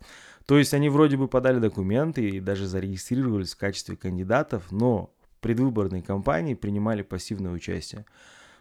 То 0.47 0.59
есть 0.59 0.73
они 0.73 0.89
вроде 0.89 1.17
бы 1.17 1.29
подали 1.29 1.59
документы 1.59 2.27
и 2.29 2.41
даже 2.41 2.67
зарегистрировались 2.67 3.55
в 3.55 3.59
качестве 3.59 3.97
кандидатов, 3.97 4.71
но 4.71 5.13
в 5.21 5.41
предвыборной 5.43 6.01
кампании 6.01 6.55
принимали 6.55 7.03
пассивное 7.03 7.53
участие. 7.53 8.07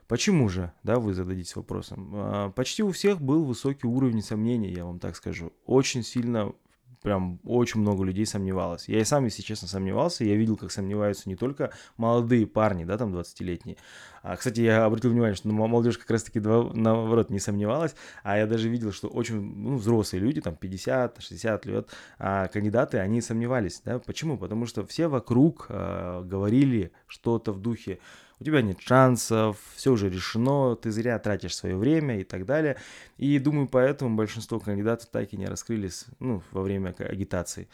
Почему 0.07 0.49
же, 0.49 0.71
да, 0.83 0.99
вы 0.99 1.13
зададитесь 1.13 1.55
вопросом. 1.55 2.11
А, 2.13 2.49
почти 2.51 2.83
у 2.83 2.91
всех 2.91 3.21
был 3.21 3.43
высокий 3.43 3.87
уровень 3.87 4.21
сомнений, 4.21 4.71
я 4.71 4.85
вам 4.85 4.99
так 4.99 5.15
скажу. 5.15 5.51
Очень 5.65 6.03
сильно, 6.03 6.53
прям 7.01 7.39
очень 7.43 7.81
много 7.81 8.03
людей 8.03 8.25
сомневалось. 8.25 8.87
Я 8.87 8.99
и 8.99 9.03
сам, 9.03 9.25
если 9.25 9.41
честно, 9.41 9.67
сомневался. 9.67 10.23
Я 10.23 10.35
видел, 10.35 10.57
как 10.57 10.71
сомневаются 10.71 11.27
не 11.27 11.35
только 11.35 11.71
молодые 11.97 12.45
парни, 12.45 12.83
да, 12.83 12.97
там 12.97 13.15
20-летние. 13.15 13.77
А, 14.21 14.35
кстати, 14.35 14.61
я 14.61 14.85
обратил 14.85 15.09
внимание, 15.11 15.35
что 15.35 15.47
молодежь 15.47 15.97
как 15.97 16.11
раз-таки 16.11 16.39
наоборот 16.39 17.31
не 17.31 17.39
сомневалась, 17.39 17.95
а 18.23 18.37
я 18.37 18.45
даже 18.45 18.69
видел, 18.69 18.91
что 18.91 19.07
очень 19.07 19.39
ну, 19.39 19.77
взрослые 19.77 20.21
люди, 20.21 20.41
там 20.41 20.55
50-60 20.59 21.67
лет, 21.67 21.89
а, 22.19 22.47
кандидаты, 22.47 22.99
они 22.99 23.21
сомневались, 23.21 23.81
да. 23.83 23.97
Почему? 23.99 24.37
Потому 24.37 24.67
что 24.67 24.85
все 24.85 25.07
вокруг 25.07 25.67
а, 25.69 26.21
говорили 26.23 26.91
что-то 27.07 27.53
в 27.53 27.59
духе, 27.59 27.99
у 28.39 28.43
тебя 28.43 28.61
нет 28.61 28.81
шансов, 28.81 29.57
все 29.75 29.91
уже 29.91 30.09
решено, 30.09 30.75
ты 30.75 30.91
зря 30.91 31.17
тратишь 31.19 31.55
свое 31.55 31.77
время 31.77 32.19
и 32.19 32.23
так 32.23 32.45
далее. 32.45 32.77
И 33.17 33.39
думаю, 33.39 33.67
поэтому 33.67 34.15
большинство 34.15 34.59
кандидатов 34.59 35.09
так 35.09 35.33
и 35.33 35.37
не 35.37 35.47
раскрылись 35.47 36.05
ну, 36.19 36.41
во 36.51 36.61
время 36.61 36.95
агитации. 36.99 37.69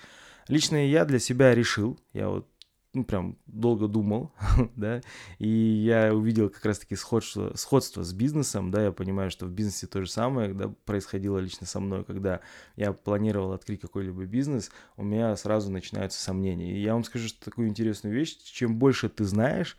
Лично 0.48 0.76
я 0.88 1.06
для 1.06 1.20
себя 1.20 1.56
решил, 1.56 2.00
я 2.14 2.30
вот 2.30 2.48
ну, 2.94 3.06
прям 3.06 3.38
долго 3.46 3.88
думал, 3.88 4.34
да, 4.76 5.02
и 5.40 5.48
я 5.48 6.14
увидел 6.14 6.50
как 6.50 6.66
раз-таки 6.66 6.96
сходство, 6.96 7.54
сходство 7.56 8.04
с 8.04 8.12
бизнесом, 8.12 8.70
да, 8.70 8.84
я 8.84 8.92
понимаю, 8.92 9.32
что 9.32 9.46
в 9.46 9.52
бизнесе 9.52 9.88
то 9.88 10.02
же 10.02 10.10
самое, 10.10 10.54
да, 10.54 10.74
происходило 10.86 11.38
лично 11.38 11.66
со 11.66 11.80
мной, 11.80 12.04
когда 12.04 12.42
я 12.76 12.92
планировал 12.92 13.54
открыть 13.54 13.80
какой-либо 13.80 14.26
бизнес, 14.26 14.72
у 14.98 15.04
меня 15.04 15.36
сразу 15.38 15.72
начинаются 15.72 16.22
сомнения. 16.22 16.74
И 16.74 16.82
я 16.82 16.94
вам 16.94 17.04
скажу 17.04 17.30
что 17.30 17.44
такую 17.46 17.70
интересную 17.70 18.14
вещь, 18.14 18.38
чем 18.44 18.78
больше 18.78 19.08
ты 19.08 19.24
знаешь, 19.24 19.78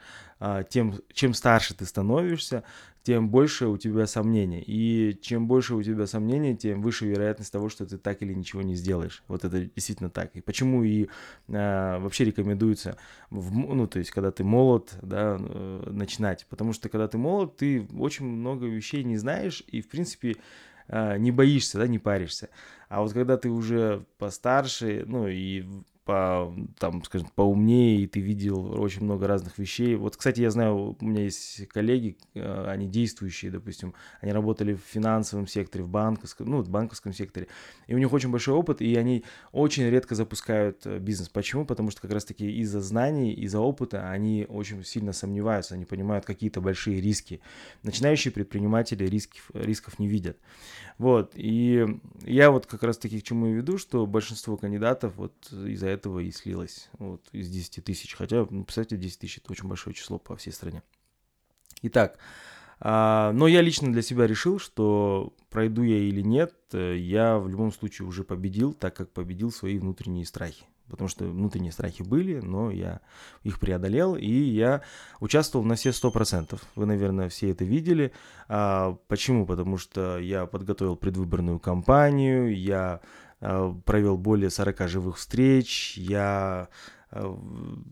тем, 0.69 0.95
чем 1.13 1.35
старше 1.35 1.75
ты 1.75 1.85
становишься, 1.85 2.65
тем 3.03 3.31
больше 3.31 3.67
у 3.67 3.77
тебя 3.77 4.07
сомнений. 4.07 4.63
И 4.65 5.19
чем 5.21 5.47
больше 5.49 5.75
у 5.75 5.83
тебя 5.83 6.07
сомнений, 6.07 6.57
тем 6.57 6.83
выше 6.83 7.07
вероятность 7.07 7.53
того, 7.53 7.69
что 7.69 7.85
ты 7.85 7.99
так 7.99 8.23
или 8.23 8.33
ничего 8.33 8.63
не 8.63 8.75
сделаешь. 8.75 9.23
Вот 9.29 9.45
это 9.45 9.61
действительно 9.61 10.11
так. 10.11 10.35
И 10.37 10.41
почему 10.41 10.85
и 10.85 11.09
а, 11.49 11.99
вообще 11.99 12.25
рекомендуется, 12.25 12.97
в, 13.31 13.53
ну, 13.55 13.87
то 13.87 13.99
есть, 13.99 14.11
когда 14.13 14.31
ты 14.31 14.45
молод, 14.45 14.97
да, 15.03 15.37
э, 15.39 15.91
начинать. 15.91 16.47
Потому 16.49 16.73
что, 16.73 16.89
когда 16.89 17.09
ты 17.09 17.19
молод, 17.19 17.57
ты 17.57 17.87
очень 17.99 18.27
много 18.27 18.67
вещей 18.67 19.03
не 19.03 19.17
знаешь, 19.17 19.65
и, 19.67 19.81
в 19.81 19.89
принципе, 19.89 20.37
а, 20.89 21.17
не 21.17 21.33
боишься, 21.33 21.79
да, 21.79 21.89
не 21.89 21.99
паришься. 21.99 22.51
А 22.89 23.03
вот 23.03 23.13
когда 23.13 23.37
ты 23.37 23.49
уже 23.49 24.05
постарше, 24.19 25.05
ну 25.07 25.27
и 25.27 25.65
по, 26.05 26.53
там, 26.79 27.05
скажем, 27.05 27.29
поумнее, 27.35 28.01
и 28.01 28.07
ты 28.07 28.21
видел 28.21 28.81
очень 28.81 29.05
много 29.05 29.29
разных 29.29 29.59
вещей. 29.59 29.95
Вот, 29.95 30.17
кстати, 30.17 30.41
я 30.41 30.51
знаю, 30.51 30.97
у 30.99 31.05
меня 31.05 31.23
есть 31.23 31.69
коллеги, 31.69 32.17
э, 32.35 32.67
они 32.69 32.89
действующие, 32.89 33.53
допустим, 33.53 33.95
они 34.21 34.33
работали 34.33 34.75
в 34.75 34.81
финансовом 34.81 35.47
секторе, 35.47 35.85
в 35.85 35.89
банковском, 35.89 36.51
ну, 36.51 36.61
в 36.61 36.69
банковском 36.69 37.13
секторе, 37.13 37.47
и 37.87 37.95
у 37.95 37.99
них 37.99 38.13
очень 38.13 38.31
большой 38.31 38.55
опыт, 38.55 38.81
и 38.83 38.97
они 38.97 39.25
очень 39.53 39.85
редко 39.89 40.17
запускают 40.17 40.85
э, 40.87 40.99
бизнес. 40.99 41.29
Почему? 41.29 41.65
Потому 41.65 41.91
что 41.93 42.01
как 42.01 42.13
раз-таки 42.13 42.51
из-за 42.61 42.81
знаний, 42.81 43.33
из-за 43.35 43.61
опыта 43.61 44.11
они 44.11 44.45
очень 44.49 44.85
сильно 44.85 45.13
сомневаются, 45.13 45.75
они 45.75 45.85
понимают 45.85 46.25
какие-то 46.25 46.61
большие 46.61 47.01
риски. 47.01 47.41
Начинающие 47.85 48.33
предприниматели 48.33 49.05
рисков, 49.05 49.51
рисков 49.55 49.99
не 50.01 50.09
видят. 50.09 50.37
Вот, 50.99 51.33
и 51.35 51.87
я 52.23 52.51
вот 52.51 52.67
как 52.67 52.83
раз-таки 52.83 53.21
к 53.21 53.23
чему 53.23 53.47
и 53.47 53.53
веду, 53.53 53.79
что 53.79 54.07
большинство 54.07 54.57
кандидатов 54.57 55.15
вот 55.17 55.33
из-за 55.53 55.92
этого 55.93 56.21
и 56.21 56.31
слилось, 56.31 56.89
вот, 56.99 57.23
из 57.33 57.49
10 57.49 57.85
тысяч, 57.85 58.15
хотя, 58.15 58.47
ну, 58.49 58.65
представьте, 58.65 58.97
10 58.97 59.19
тысяч– 59.19 59.39
это 59.43 59.53
очень 59.53 59.69
большое 59.69 59.95
число 59.95 60.19
по 60.19 60.37
всей 60.37 60.53
стране. 60.53 60.83
Итак, 61.83 62.19
а, 62.81 63.33
но 63.33 63.47
я 63.47 63.61
лично 63.61 63.93
для 63.93 64.03
себя 64.03 64.27
решил, 64.27 64.59
что 64.59 65.33
пройду 65.51 65.83
я 65.83 65.99
или 65.99 66.21
нет, 66.21 66.55
э, 66.73 66.97
я 66.97 67.39
в 67.39 67.49
любом 67.49 67.73
случае 67.73 68.09
уже 68.09 68.25
победил, 68.25 68.73
так 68.73 68.97
как 68.97 69.11
победил 69.11 69.53
свои 69.53 69.79
внутренние 69.79 70.27
страхи 70.27 70.65
потому 70.93 71.09
что 71.09 71.25
внутренние 71.25 71.73
страхи 71.73 72.03
были, 72.03 72.41
но 72.41 72.71
я 72.71 73.01
их 73.45 73.59
преодолел, 73.59 74.15
и 74.15 74.31
я 74.31 74.83
участвовал 75.21 75.65
на 75.65 75.75
все 75.75 75.89
100%. 75.89 76.61
Вы, 76.77 76.87
наверное, 76.87 77.31
все 77.31 77.51
это 77.51 77.65
видели. 77.65 78.13
А, 78.47 78.99
почему? 79.09 79.47
Потому 79.47 79.79
что 79.79 80.19
я 80.19 80.45
подготовил 80.45 80.97
предвыборную 80.97 81.59
кампанию, 81.59 82.55
я 82.55 83.01
провел 83.85 84.17
более 84.17 84.51
40 84.51 84.89
живых 84.89 85.17
встреч, 85.19 85.97
я 85.97 86.69
а, 87.11 87.39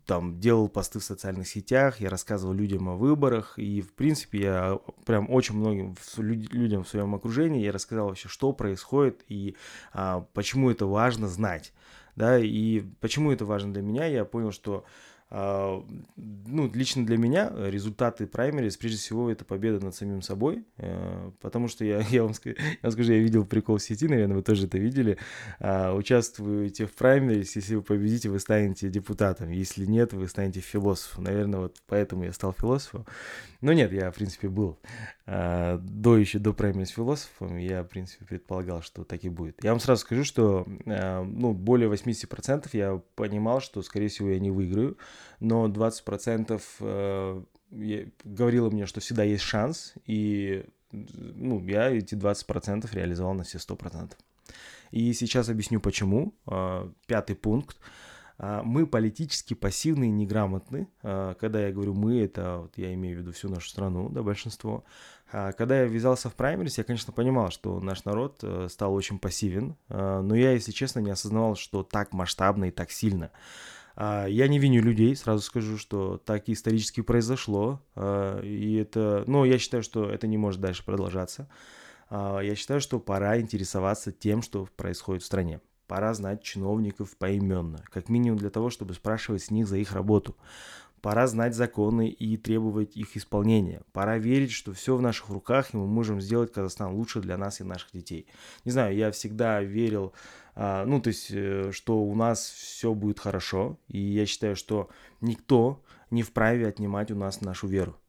там 0.07 0.41
делал 0.41 0.69
посты 0.69 0.99
в 0.99 1.05
социальных 1.05 1.47
сетях, 1.47 2.01
я 2.01 2.09
рассказывал 2.09 2.55
людям 2.55 2.89
о 2.89 2.97
выборах, 2.97 3.59
и, 3.59 3.83
в 3.83 3.93
принципе, 3.93 4.41
я 4.41 4.79
прям 5.05 5.31
очень 5.31 5.57
многим 5.57 5.95
людям 6.17 6.85
в 6.85 6.89
своем 6.89 7.15
окружении 7.15 7.63
я 7.63 7.73
рассказал 7.73 8.09
вообще, 8.09 8.29
что 8.29 8.53
происходит 8.53 9.23
и 9.29 9.57
а, 9.93 10.25
почему 10.33 10.71
это 10.71 10.87
важно 10.87 11.29
знать. 11.29 11.73
Да, 12.17 12.39
и 12.39 12.81
почему 13.01 13.31
это 13.31 13.45
важно 13.45 13.73
для 13.73 13.83
меня, 13.83 14.05
я 14.05 14.25
понял, 14.25 14.53
что 14.53 14.85
ну, 15.31 16.71
лично 16.75 17.07
для 17.07 17.17
меня 17.17 17.53
результаты 17.57 18.27
праймерис, 18.27 18.77
прежде 18.77 18.99
всего, 18.99 19.31
это 19.31 19.45
победа 19.45 19.85
над 19.85 19.95
самим 19.95 20.23
собой, 20.23 20.65
э, 20.77 21.31
потому 21.41 21.69
что 21.69 21.85
я, 21.85 22.01
я, 22.11 22.25
вам, 22.25 22.35
скажу, 22.35 22.57
я 22.59 22.79
вам 22.83 22.93
скажу, 22.93 23.13
я 23.13 23.19
видел 23.21 23.45
прикол 23.45 23.77
в 23.77 23.83
сети, 23.83 24.09
наверное, 24.09 24.37
вы 24.37 24.43
тоже 24.43 24.67
это 24.67 24.79
видели, 24.79 25.19
а, 25.61 25.95
участвуете 25.95 26.87
в 26.87 26.95
праймерис, 26.95 27.55
если 27.55 27.77
вы 27.77 27.83
победите, 27.83 28.29
вы 28.29 28.41
станете 28.41 28.89
депутатом, 28.89 29.51
если 29.51 29.87
нет, 29.87 30.13
вы 30.13 30.27
станете 30.27 30.61
философом, 30.61 31.25
наверное, 31.25 31.61
вот 31.61 31.77
поэтому 31.87 32.25
я 32.25 32.33
стал 32.33 32.53
философом, 32.53 33.07
но 33.61 33.73
нет, 33.73 33.93
я, 33.93 34.11
в 34.11 34.17
принципе, 34.17 34.49
был 34.49 34.81
а, 35.27 35.79
до 35.79 36.19
еще, 36.19 36.41
до 36.41 36.53
праймерис 36.53 36.89
философом, 36.89 37.57
я, 37.57 37.85
в 37.85 37.89
принципе, 37.89 38.25
предполагал, 38.25 38.83
что 38.83 39.05
так 39.05 39.23
и 39.23 39.29
будет. 39.29 39.63
Я 39.63 39.71
вам 39.71 39.79
сразу 39.79 40.01
скажу, 40.01 40.25
что, 40.25 40.67
ну, 40.85 41.53
более 41.53 41.89
80% 41.89 42.69
я 42.73 43.01
понимал, 43.15 43.61
что, 43.61 43.81
скорее 43.83 44.09
всего, 44.09 44.31
я 44.31 44.41
не 44.41 44.51
выиграю, 44.51 44.97
но 45.39 45.69
20% 45.69 46.61
э, 46.81 47.43
говорило 48.25 48.71
мне, 48.71 48.87
что 48.87 49.01
всегда 49.01 49.25
есть 49.25 49.43
шанс, 49.43 49.95
и 50.07 50.65
ну, 50.93 51.65
я 51.67 51.91
эти 51.91 52.15
20% 52.15 52.89
реализовал 52.93 53.35
на 53.35 53.45
все 53.45 53.59
100%. 53.59 54.13
И 54.91 55.13
сейчас 55.13 55.49
объясню 55.49 55.81
почему. 55.81 56.35
Э, 56.47 56.89
пятый 57.07 57.37
пункт. 57.37 57.77
Э, 58.39 58.63
мы 58.65 58.87
политически 58.87 59.55
пассивны 59.55 60.07
и 60.07 60.11
неграмотны. 60.11 60.89
Э, 61.03 61.35
когда 61.39 61.67
я 61.67 61.73
говорю 61.73 61.95
мы, 61.95 62.21
это 62.21 62.59
вот 62.63 62.77
я 62.77 62.93
имею 62.95 63.19
в 63.19 63.21
виду 63.21 63.33
всю 63.33 63.49
нашу 63.49 63.69
страну, 63.69 64.09
да, 64.09 64.23
большинство. 64.23 64.85
Когда 65.31 65.83
я 65.83 65.85
ввязался 65.85 66.29
в 66.29 66.35
праймерис, 66.35 66.79
я, 66.79 66.83
конечно, 66.83 67.13
понимал, 67.13 67.53
что 67.53 67.79
наш 67.79 68.05
народ 68.05 68.43
стал 68.69 68.93
очень 68.93 69.21
пассивен, 69.21 69.77
но 69.89 70.35
я, 70.35 70.51
если 70.51 70.73
честно, 70.73 70.99
не 70.99 71.13
осознавал, 71.13 71.55
что 71.55 71.85
так 71.85 72.13
масштабно 72.13 72.65
и 72.65 72.71
так 72.73 72.91
сильно. 72.91 73.31
А, 74.03 74.25
я 74.27 74.49
не 74.49 74.59
виню 74.59 74.81
людей, 74.81 75.15
сразу 75.15 75.43
скажу, 75.43 75.77
что 75.77 76.17
так 76.17 76.49
исторически 76.49 77.03
произошло. 77.03 77.83
А, 77.95 78.41
и 78.41 78.77
это, 78.77 79.25
но 79.27 79.45
я 79.45 79.59
считаю, 79.59 79.83
что 79.83 80.09
это 80.09 80.27
не 80.27 80.39
может 80.39 80.59
дальше 80.59 80.83
продолжаться. 80.87 81.51
А, 82.09 82.41
я 82.41 82.55
считаю, 82.55 82.81
что 82.81 82.99
пора 82.99 83.39
интересоваться 83.39 84.11
тем, 84.11 84.41
что 84.41 84.67
происходит 84.75 85.23
в 85.23 85.27
стране. 85.27 85.61
Пора 85.87 86.15
знать 86.15 86.43
чиновников 86.43 87.15
поименно, 87.19 87.85
как 87.93 88.09
минимум 88.09 88.39
для 88.39 88.49
того, 88.49 88.71
чтобы 88.71 88.95
спрашивать 88.95 89.43
с 89.43 89.51
них 89.51 89.69
за 89.69 89.77
их 89.77 89.93
работу. 89.93 90.35
Пора 91.03 91.27
знать 91.27 91.55
законы 91.55 92.09
и 92.09 92.37
требовать 92.37 92.97
их 92.97 93.17
исполнения. 93.17 93.83
Пора 93.93 94.19
верить, 94.19 94.53
что 94.53 94.73
все 94.73 94.97
в 94.97 95.03
наших 95.03 95.29
руках, 95.31 95.73
и 95.73 95.77
мы 95.77 95.87
можем 95.87 96.21
сделать 96.21 96.53
Казахстан 96.53 96.93
лучше 96.95 97.21
для 97.21 97.37
нас 97.37 97.61
и 97.61 97.65
наших 97.65 97.93
детей. 97.93 98.27
Не 98.65 98.73
знаю, 98.73 98.97
я 98.97 99.11
всегда 99.11 99.63
верил 99.63 100.13
а, 100.55 100.85
ну, 100.85 101.01
то 101.01 101.09
есть, 101.09 101.31
э, 101.31 101.71
что 101.73 102.03
у 102.03 102.15
нас 102.15 102.51
все 102.51 102.93
будет 102.93 103.21
хорошо, 103.21 103.79
и 103.89 103.99
я 103.99 104.27
считаю, 104.27 104.57
что 104.57 104.89
никто 105.21 105.83
не 106.11 106.23
вправе 106.23 106.67
отнимать 106.67 107.11
у 107.11 107.17
нас 107.17 107.41
нашу 107.41 107.69
веру 107.69 108.00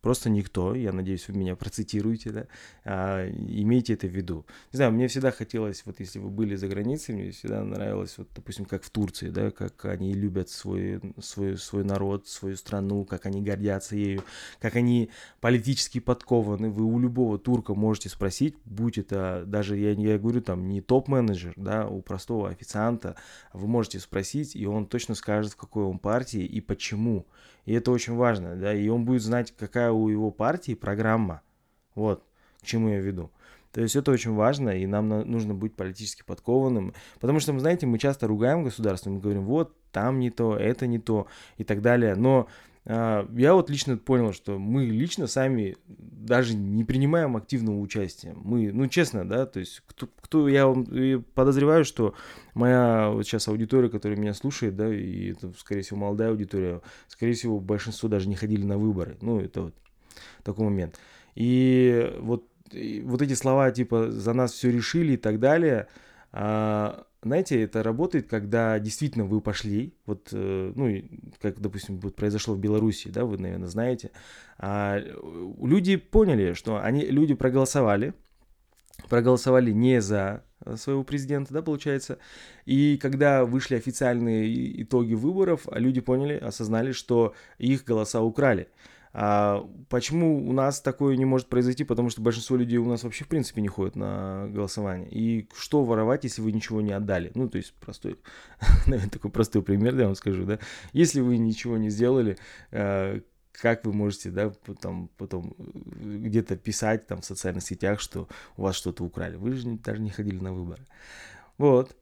просто 0.00 0.30
никто, 0.30 0.74
я 0.74 0.92
надеюсь, 0.92 1.28
вы 1.28 1.34
меня 1.38 1.56
процитируете, 1.68 2.30
да, 2.30 2.46
а, 2.84 3.28
имейте 3.28 3.94
это 3.94 4.06
в 4.06 4.10
виду. 4.10 4.46
Не 4.72 4.76
знаю, 4.76 4.92
мне 4.92 5.08
всегда 5.08 5.30
хотелось, 5.30 5.82
вот 5.84 6.00
если 6.00 6.18
вы 6.18 6.30
были 6.30 6.54
за 6.56 6.68
границей, 6.68 7.14
мне 7.14 7.30
всегда 7.30 7.62
нравилось, 7.62 8.16
вот, 8.18 8.28
допустим, 8.34 8.64
как 8.64 8.82
в 8.82 8.90
Турции, 8.90 9.30
да, 9.30 9.50
как 9.50 9.84
они 9.84 10.12
любят 10.14 10.48
свой, 10.48 11.00
свой, 11.20 11.56
свой 11.58 11.84
народ, 11.84 12.28
свою 12.28 12.56
страну, 12.56 13.04
как 13.04 13.26
они 13.26 13.42
гордятся 13.42 13.96
ею, 13.96 14.24
как 14.60 14.76
они 14.76 15.10
политически 15.40 16.00
подкованы. 16.00 16.70
Вы 16.70 16.84
у 16.84 16.98
любого 16.98 17.38
турка 17.38 17.74
можете 17.74 18.08
спросить, 18.08 18.56
будь 18.64 18.98
это 18.98 19.44
даже, 19.46 19.76
я, 19.76 19.92
я 19.92 20.18
говорю, 20.18 20.40
там, 20.40 20.68
не 20.68 20.80
топ-менеджер, 20.80 21.54
да, 21.56 21.88
у 21.88 22.02
простого 22.02 22.48
официанта, 22.48 23.16
вы 23.52 23.66
можете 23.66 23.98
спросить, 24.00 24.56
и 24.56 24.66
он 24.66 24.86
точно 24.86 25.14
скажет, 25.14 25.52
в 25.52 25.56
какой 25.56 25.84
он 25.84 25.98
партии 25.98 26.44
и 26.44 26.60
почему. 26.60 27.26
И 27.68 27.74
это 27.74 27.90
очень 27.90 28.16
важно, 28.16 28.56
да, 28.56 28.72
и 28.72 28.88
он 28.88 29.04
будет 29.04 29.20
знать, 29.20 29.52
какая 29.54 29.90
у 29.90 30.08
его 30.08 30.30
партии 30.30 30.72
программа. 30.72 31.42
Вот, 31.94 32.24
к 32.62 32.64
чему 32.64 32.88
я 32.88 32.98
веду. 32.98 33.30
То 33.72 33.82
есть 33.82 33.94
это 33.94 34.10
очень 34.10 34.32
важно, 34.32 34.70
и 34.70 34.86
нам 34.86 35.06
нужно 35.06 35.52
быть 35.52 35.76
политически 35.76 36.22
подкованным. 36.24 36.94
Потому 37.20 37.40
что, 37.40 37.58
знаете, 37.58 37.84
мы 37.84 37.98
часто 37.98 38.26
ругаем 38.26 38.64
государство, 38.64 39.10
мы 39.10 39.20
говорим, 39.20 39.44
вот, 39.44 39.76
там 39.92 40.18
не 40.18 40.30
то, 40.30 40.56
это 40.56 40.86
не 40.86 40.98
то, 40.98 41.26
и 41.58 41.64
так 41.64 41.82
далее. 41.82 42.14
Но 42.14 42.48
я 42.88 43.52
вот 43.52 43.68
лично 43.68 43.98
понял, 43.98 44.32
что 44.32 44.58
мы 44.58 44.86
лично 44.86 45.26
сами 45.26 45.76
даже 45.86 46.54
не 46.54 46.84
принимаем 46.84 47.36
активного 47.36 47.78
участия. 47.78 48.32
Мы, 48.34 48.72
ну, 48.72 48.86
честно, 48.86 49.28
да, 49.28 49.44
то 49.44 49.60
есть, 49.60 49.82
кто, 49.86 50.08
кто 50.22 50.48
я 50.48 50.72
подозреваю, 51.34 51.84
что 51.84 52.14
моя 52.54 53.10
вот 53.10 53.24
сейчас 53.24 53.46
аудитория, 53.48 53.90
которая 53.90 54.18
меня 54.18 54.32
слушает, 54.32 54.74
да, 54.74 54.92
и 54.92 55.32
это, 55.32 55.52
скорее 55.58 55.82
всего, 55.82 56.00
молодая 56.00 56.30
аудитория, 56.30 56.80
скорее 57.08 57.34
всего, 57.34 57.60
большинство 57.60 58.08
даже 58.08 58.26
не 58.26 58.36
ходили 58.36 58.64
на 58.64 58.78
выборы. 58.78 59.18
Ну, 59.20 59.38
это 59.38 59.62
вот 59.62 59.74
такой 60.42 60.64
момент. 60.64 60.98
И 61.34 62.10
вот, 62.20 62.48
и 62.72 63.02
вот 63.04 63.20
эти 63.20 63.34
слова, 63.34 63.70
типа, 63.70 64.10
за 64.10 64.32
нас 64.32 64.52
все 64.52 64.70
решили 64.70 65.12
и 65.12 65.18
так 65.18 65.40
далее, 65.40 65.88
а, 65.88 66.07
знаете, 66.32 67.62
это 67.62 67.82
работает, 67.82 68.28
когда 68.28 68.78
действительно 68.78 69.24
вы 69.24 69.40
пошли, 69.40 69.94
вот, 70.06 70.28
э, 70.32 70.72
ну, 70.74 71.02
как, 71.40 71.60
допустим, 71.60 71.98
вот 71.98 72.14
произошло 72.14 72.54
в 72.54 72.60
Беларуси, 72.60 73.08
да, 73.08 73.24
вы, 73.24 73.38
наверное, 73.38 73.68
знаете, 73.68 74.10
а, 74.58 74.98
люди 75.60 75.96
поняли, 75.96 76.52
что 76.52 76.80
они, 76.82 77.04
люди 77.06 77.34
проголосовали, 77.34 78.14
проголосовали 79.08 79.72
не 79.72 80.00
за 80.00 80.44
своего 80.76 81.04
президента, 81.04 81.52
да, 81.52 81.62
получается. 81.62 82.18
И 82.66 82.98
когда 82.98 83.44
вышли 83.44 83.76
официальные 83.76 84.82
итоги 84.82 85.14
выборов, 85.14 85.66
люди 85.72 86.00
поняли, 86.00 86.34
осознали, 86.34 86.92
что 86.92 87.34
их 87.58 87.84
голоса 87.84 88.22
украли. 88.22 88.68
А 89.12 89.66
почему 89.88 90.48
у 90.48 90.52
нас 90.52 90.80
такое 90.80 91.16
не 91.16 91.24
может 91.24 91.48
произойти? 91.48 91.84
Потому 91.84 92.10
что 92.10 92.20
большинство 92.20 92.56
людей 92.56 92.78
у 92.78 92.88
нас 92.88 93.04
вообще 93.04 93.24
в 93.24 93.28
принципе 93.28 93.62
не 93.62 93.68
ходят 93.68 93.96
на 93.96 94.48
голосование. 94.48 95.08
И 95.10 95.48
что 95.56 95.84
воровать, 95.84 96.24
если 96.24 96.42
вы 96.42 96.52
ничего 96.52 96.80
не 96.80 96.92
отдали? 96.92 97.32
Ну, 97.34 97.48
то 97.48 97.58
есть 97.58 97.74
простой, 97.74 98.18
наверное, 98.86 99.10
такой 99.10 99.30
простой 99.30 99.62
пример, 99.62 99.98
я 99.98 100.06
вам 100.06 100.14
скажу, 100.14 100.44
да. 100.44 100.58
Если 100.92 101.20
вы 101.20 101.38
ничего 101.38 101.76
не 101.76 101.90
сделали, 101.90 102.36
э, 102.70 103.20
как 103.52 103.84
вы 103.84 103.92
можете, 103.92 104.30
да, 104.30 104.52
потом, 104.64 105.10
потом 105.16 105.54
где-то 105.58 106.56
писать 106.56 107.06
там 107.06 107.20
в 107.20 107.24
социальных 107.24 107.64
сетях, 107.64 108.00
что 108.00 108.28
у 108.56 108.62
вас 108.62 108.76
что-то 108.76 109.04
украли. 109.04 109.36
Вы 109.36 109.52
же 109.52 109.68
даже 109.68 110.00
не 110.00 110.10
ходили 110.10 110.38
на 110.38 110.52
выборы. 110.52 110.86
Вот. 111.56 111.96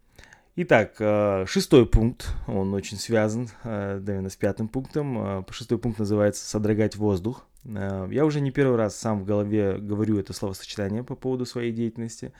Итак, 0.58 0.94
э, 1.00 1.44
шестой 1.46 1.84
пункт, 1.84 2.34
он 2.46 2.72
очень 2.72 2.96
связан, 2.96 3.50
э, 3.62 4.00
наверное, 4.02 4.30
с 4.30 4.36
пятым 4.36 4.68
пунктом. 4.68 5.40
Э, 5.40 5.44
шестой 5.50 5.76
пункт 5.76 5.98
называется 5.98 6.48
«содрогать 6.48 6.96
воздух». 6.96 7.46
Я 7.62 8.24
уже 8.24 8.40
не 8.40 8.52
первый 8.52 8.76
раз 8.76 8.96
сам 8.96 9.20
в 9.20 9.26
голове 9.26 9.76
говорю 9.76 10.18
это 10.18 10.32
словосочетание 10.32 11.02
по 11.02 11.14
поводу 11.14 11.44
своей 11.44 11.72
деятельности. 11.72 12.32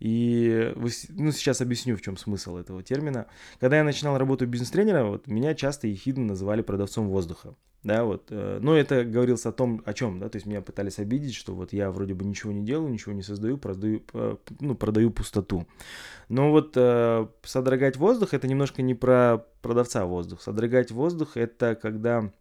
И 0.00 0.72
ну, 1.10 1.30
сейчас 1.30 1.60
объясню, 1.60 1.94
в 1.96 2.00
чем 2.00 2.16
смысл 2.16 2.56
этого 2.56 2.82
термина. 2.82 3.26
Когда 3.60 3.76
я 3.76 3.84
начинал 3.84 4.16
работу 4.16 4.46
бизнес-тренера, 4.46 5.04
вот, 5.04 5.26
меня 5.28 5.54
часто 5.54 5.86
ехидно 5.88 6.24
называли 6.24 6.62
продавцом 6.62 7.08
воздуха. 7.08 7.54
Да, 7.82 8.04
вот. 8.04 8.30
Но 8.30 8.76
это 8.76 9.04
говорилось 9.04 9.44
о 9.44 9.52
том, 9.52 9.82
о 9.84 9.92
чем, 9.92 10.20
да, 10.20 10.28
то 10.28 10.36
есть 10.36 10.46
меня 10.46 10.60
пытались 10.62 10.98
обидеть, 11.00 11.34
что 11.34 11.54
вот 11.54 11.72
я 11.72 11.90
вроде 11.90 12.14
бы 12.14 12.24
ничего 12.24 12.52
не 12.52 12.64
делаю, 12.64 12.92
ничего 12.92 13.12
не 13.12 13.22
создаю, 13.22 13.58
продаю, 13.58 14.02
ну, 14.60 14.74
продаю 14.76 15.10
пустоту. 15.10 15.66
Но 16.28 16.50
вот 16.50 16.72
э, 16.76 17.26
содрогать 17.42 17.96
воздух 17.96 18.34
это 18.34 18.46
немножко 18.46 18.82
не 18.82 18.94
про 18.94 19.44
продавца 19.62 20.06
воздух. 20.06 20.40
Содрогать 20.40 20.90
воздух 20.90 21.36
это 21.36 21.74
когда 21.74 22.32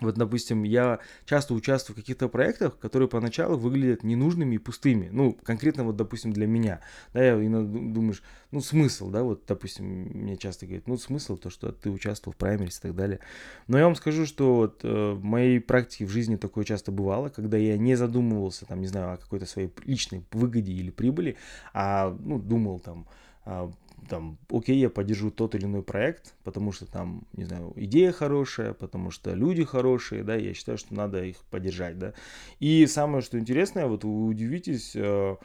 вот, 0.00 0.14
допустим, 0.16 0.62
я 0.62 1.00
часто 1.24 1.54
участвую 1.54 1.96
в 1.96 2.00
каких-то 2.00 2.28
проектах, 2.28 2.78
которые 2.78 3.08
поначалу 3.08 3.56
выглядят 3.56 4.02
ненужными 4.04 4.56
и 4.56 4.58
пустыми. 4.58 5.08
Ну, 5.10 5.32
конкретно 5.32 5.84
вот, 5.84 5.96
допустим, 5.96 6.32
для 6.32 6.46
меня. 6.46 6.80
Да, 7.12 7.22
я 7.22 7.34
иногда 7.34 7.78
думаешь, 7.78 8.22
ну, 8.50 8.60
смысл, 8.60 9.10
да, 9.10 9.22
вот, 9.22 9.42
допустим, 9.46 9.86
мне 9.86 10.36
часто 10.36 10.66
говорят, 10.66 10.86
ну, 10.86 10.96
смысл 10.96 11.36
то, 11.36 11.50
что 11.50 11.72
ты 11.72 11.90
участвовал 11.90 12.34
в 12.34 12.36
праймерис 12.36 12.78
и 12.78 12.82
так 12.82 12.94
далее. 12.94 13.20
Но 13.66 13.78
я 13.78 13.84
вам 13.84 13.96
скажу, 13.96 14.26
что 14.26 14.56
вот 14.56 14.80
э, 14.84 15.12
в 15.12 15.22
моей 15.22 15.60
практике 15.60 16.06
в 16.06 16.10
жизни 16.10 16.36
такое 16.36 16.64
часто 16.64 16.92
бывало, 16.92 17.28
когда 17.28 17.56
я 17.56 17.76
не 17.76 17.94
задумывался, 17.94 18.66
там, 18.66 18.80
не 18.80 18.86
знаю, 18.86 19.14
о 19.14 19.16
какой-то 19.16 19.46
своей 19.46 19.70
личной 19.84 20.24
выгоде 20.32 20.72
или 20.72 20.90
прибыли, 20.90 21.36
а, 21.72 22.16
ну, 22.20 22.38
думал 22.38 22.80
там, 22.80 23.06
а, 23.44 23.70
там, 24.08 24.38
окей, 24.50 24.78
я 24.78 24.90
поддержу 24.90 25.30
тот 25.30 25.54
или 25.54 25.64
иной 25.64 25.82
проект, 25.82 26.34
потому 26.44 26.72
что 26.72 26.86
там, 26.86 27.22
не 27.32 27.44
знаю, 27.44 27.72
идея 27.76 28.12
хорошая, 28.12 28.72
потому 28.72 29.10
что 29.10 29.34
люди 29.34 29.64
хорошие, 29.64 30.24
да, 30.24 30.34
я 30.36 30.54
считаю, 30.54 30.78
что 30.78 30.94
надо 30.94 31.24
их 31.24 31.38
поддержать, 31.50 31.98
да. 31.98 32.14
И 32.60 32.86
самое, 32.86 33.22
что 33.22 33.38
интересное, 33.38 33.86
вот 33.86 34.04
вы 34.04 34.26
удивитесь, 34.26 34.92
э, 34.94 35.36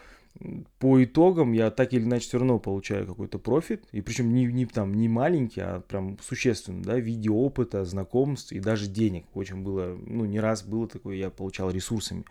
по 0.79 1.03
итогам 1.03 1.53
я 1.53 1.69
так 1.69 1.93
или 1.93 2.03
иначе 2.03 2.27
все 2.27 2.39
равно 2.39 2.59
получаю 2.59 3.05
какой-то 3.05 3.39
профит, 3.39 3.85
и 3.91 4.01
причем 4.01 4.33
не, 4.33 4.45
не 4.45 4.65
там 4.65 4.93
не 4.93 5.07
маленький, 5.07 5.61
а 5.61 5.81
прям 5.81 6.17
существенный, 6.19 6.83
да, 6.83 6.95
в 6.95 7.01
виде 7.01 7.29
опыта, 7.29 7.85
знакомств 7.85 8.51
и 8.51 8.59
даже 8.59 8.87
денег. 8.87 9.25
Очень 9.33 9.63
было, 9.63 9.97
ну, 10.05 10.25
не 10.25 10.39
раз 10.39 10.63
было 10.63 10.87
такое, 10.87 11.15
я 11.15 11.29
получал 11.29 11.69
ресурсами. 11.69 12.25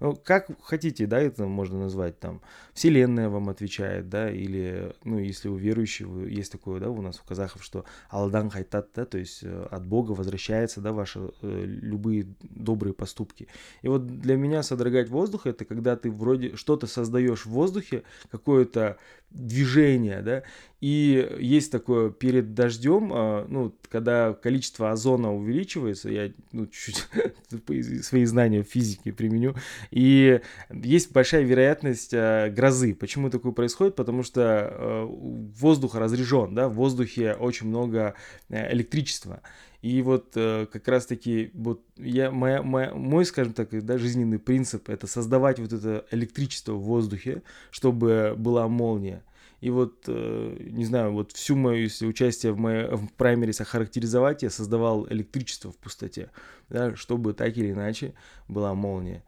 Ну, 0.00 0.16
как 0.16 0.48
хотите, 0.62 1.06
да, 1.06 1.20
это 1.20 1.44
можно 1.44 1.78
назвать 1.78 2.18
там. 2.18 2.40
Вселенная 2.72 3.28
вам 3.28 3.50
отвечает, 3.50 4.08
да, 4.08 4.30
или, 4.30 4.94
ну, 5.04 5.18
если 5.18 5.48
у 5.48 5.56
верующего 5.56 6.24
есть 6.24 6.50
такое, 6.50 6.80
да, 6.80 6.88
у 6.88 7.02
нас 7.02 7.20
у 7.20 7.28
казахов, 7.28 7.62
что 7.62 7.84
Алдан 8.08 8.48
хайтат, 8.48 8.88
да, 8.94 9.04
то 9.04 9.18
есть 9.18 9.40
э, 9.42 9.68
от 9.70 9.86
Бога 9.86 10.12
возвращается, 10.12 10.80
да, 10.80 10.94
ваши 10.94 11.30
э, 11.42 11.64
любые 11.66 12.28
добрые 12.40 12.94
поступки. 12.94 13.48
И 13.82 13.88
вот 13.88 14.06
для 14.06 14.36
меня 14.36 14.62
содрогать 14.62 15.10
воздух 15.10 15.46
это 15.46 15.66
когда 15.66 15.96
ты 15.96 16.10
вроде 16.10 16.56
что-то 16.56 16.86
создаешь 16.86 17.39
в 17.46 17.50
воздухе, 17.50 18.02
какое-то 18.30 18.98
движение, 19.30 20.22
да, 20.22 20.42
и 20.80 21.36
есть 21.38 21.70
такое 21.70 22.10
перед 22.10 22.54
дождем, 22.54 23.10
а, 23.12 23.46
ну, 23.48 23.74
когда 23.88 24.32
количество 24.32 24.90
озона 24.90 25.34
увеличивается, 25.34 26.08
я 26.08 26.32
ну, 26.52 26.66
чуть 26.66 27.06
свои 28.02 28.24
знания 28.24 28.62
в 28.62 28.66
физике 28.66 29.12
применю, 29.12 29.54
и 29.90 30.40
есть 30.70 31.12
большая 31.12 31.42
вероятность 31.42 32.12
а, 32.14 32.48
грозы. 32.48 32.94
Почему 32.94 33.28
такое 33.30 33.52
происходит? 33.52 33.94
Потому 33.94 34.22
что 34.22 34.42
а, 34.42 35.04
воздух 35.06 35.94
разрежен, 35.94 36.54
да, 36.54 36.68
в 36.68 36.74
воздухе 36.74 37.34
очень 37.34 37.68
много 37.68 38.14
э, 38.48 38.72
электричества. 38.72 39.42
И 39.82 40.02
вот 40.02 40.32
э, 40.34 40.66
как 40.70 40.86
раз-таки 40.88 41.50
вот 41.54 41.82
я, 41.96 42.30
моя, 42.30 42.62
моя, 42.62 42.92
мой, 42.94 43.24
скажем 43.24 43.54
так, 43.54 43.68
да, 43.84 43.96
жизненный 43.96 44.38
принцип 44.38 44.90
это 44.90 45.06
создавать 45.06 45.58
вот 45.58 45.72
это 45.72 46.04
электричество 46.10 46.74
в 46.74 46.82
воздухе, 46.82 47.42
чтобы 47.70 48.34
была 48.36 48.68
молния. 48.68 49.19
И 49.60 49.70
вот, 49.70 50.04
э, 50.06 50.56
не 50.60 50.84
знаю, 50.84 51.12
вот 51.12 51.32
всю 51.32 51.56
мою 51.56 51.82
если 51.82 52.06
участие 52.06 52.52
в, 52.52 52.58
моей, 52.58 52.86
в 52.86 53.08
праймерис 53.12 53.60
охарактеризовать, 53.60 54.42
я 54.42 54.50
создавал 54.50 55.06
электричество 55.08 55.70
в 55.70 55.76
пустоте, 55.76 56.30
да, 56.68 56.96
чтобы 56.96 57.34
так 57.34 57.56
или 57.56 57.72
иначе 57.72 58.14
была 58.48 58.74
молния. 58.74 59.22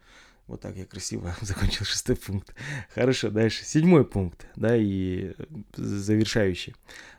Вот 0.46 0.60
так 0.60 0.76
я 0.76 0.84
красиво 0.84 1.34
закончил 1.40 1.84
шестой 1.84 2.16
пункт. 2.16 2.54
Хорошо, 2.94 3.30
дальше. 3.30 3.64
Седьмой 3.64 4.04
пункт, 4.04 4.46
да, 4.56 4.76
и 4.76 5.32
завершающий. 5.76 6.74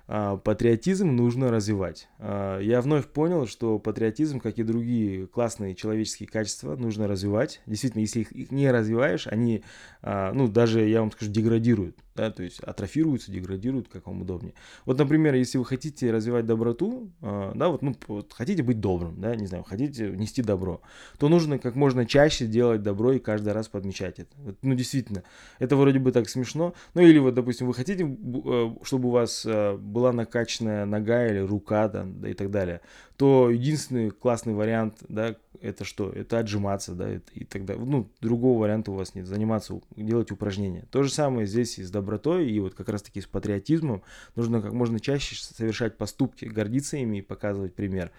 А, 0.06 0.38
патриотизм 0.38 1.16
нужно 1.16 1.50
развивать. 1.50 2.10
А, 2.20 2.60
я 2.60 2.82
вновь 2.82 3.08
понял, 3.08 3.48
что 3.48 3.80
патриотизм, 3.80 4.40
как 4.40 4.60
и 4.60 4.64
другие 4.64 5.28
классные 5.28 5.76
человеческие 5.76 6.28
качества, 6.28 6.76
нужно 6.76 7.08
развивать. 7.08 7.62
Действительно, 7.66 8.02
если 8.02 8.22
их 8.22 8.52
не 8.52 8.70
развиваешь, 8.70 9.28
они, 9.28 9.64
а, 10.02 10.34
ну, 10.34 10.48
даже, 10.48 10.88
я 10.88 11.00
вам 11.00 11.12
скажу, 11.12 11.32
деградируют 11.32 11.98
да, 12.16 12.32
то 12.32 12.44
есть 12.44 12.60
атрофируются, 12.60 13.32
деградируют, 13.32 13.88
как 13.88 14.08
вам 14.08 14.22
удобнее. 14.22 14.54
Вот, 14.86 14.98
например, 14.98 15.34
если 15.34 15.58
вы 15.58 15.66
хотите 15.66 16.12
развивать 16.12 16.46
доброту, 16.46 17.12
э, 17.22 17.52
да, 17.56 17.70
вот, 17.70 17.82
ну, 17.82 17.96
вот 18.08 18.34
хотите 18.34 18.64
быть 18.64 18.80
добрым, 18.80 19.20
да, 19.20 19.36
не 19.36 19.48
знаю, 19.48 19.64
хотите 19.64 20.12
нести 20.12 20.42
добро, 20.42 20.82
то 21.18 21.30
нужно 21.30 21.60
как 21.60 21.76
можно 21.76 22.06
чаще 22.06 22.46
делать 22.46 22.84
добро 22.84 23.14
и 23.14 23.20
каждый 23.20 23.54
раз 23.54 23.68
подмечать 23.68 24.20
это. 24.20 24.32
Вот, 24.38 24.58
ну, 24.62 24.76
действительно, 24.76 25.24
это 25.60 25.76
вроде 25.76 26.00
бы 26.00 26.12
так 26.12 26.30
смешно, 26.30 26.74
ну, 26.94 27.02
или 27.02 27.18
вот, 27.18 27.34
допустим, 27.34 27.68
вы 27.68 27.74
хотите, 27.74 28.04
э, 28.04 28.76
чтобы 28.84 29.10
у 29.10 29.12
вас 29.12 29.46
э, 29.46 29.76
была 29.78 30.14
накачанная 30.14 30.86
нога 30.86 31.28
или 31.28 31.40
рука, 31.40 31.88
да, 31.88 32.04
да, 32.06 32.30
и 32.30 32.34
так 32.34 32.52
далее, 32.52 32.82
то 33.24 33.50
единственный 33.50 34.10
классный 34.10 34.54
вариант, 34.54 34.98
да, 35.08 35.38
это 35.62 35.86
что? 35.86 36.10
Это 36.10 36.40
отжиматься, 36.40 36.94
да, 36.94 37.22
и 37.34 37.46
тогда, 37.46 37.74
ну, 37.78 38.12
другого 38.20 38.60
варианта 38.60 38.92
у 38.92 38.96
вас 38.96 39.16
нет, 39.16 39.28
заниматься, 39.28 39.80
делать 39.96 40.30
упражнения. 40.34 40.86
То 40.92 41.04
же 41.04 41.10
самое 41.10 41.48
здесь 41.48 41.80
и 41.80 41.84
с 41.84 41.90
добротой, 41.90 42.52
и 42.52 42.60
вот 42.60 42.74
как 42.74 42.90
раз-таки 42.90 43.22
с 43.22 43.26
патриотизмом. 43.26 44.04
Нужно 44.36 44.62
как 44.62 44.74
можно 44.74 45.00
чаще 45.00 45.38
совершать 45.42 45.98
поступки, 45.98 46.44
гордиться 46.44 46.98
ими 46.98 47.20
и 47.20 47.22
показывать 47.22 47.76
пример. 47.76 48.12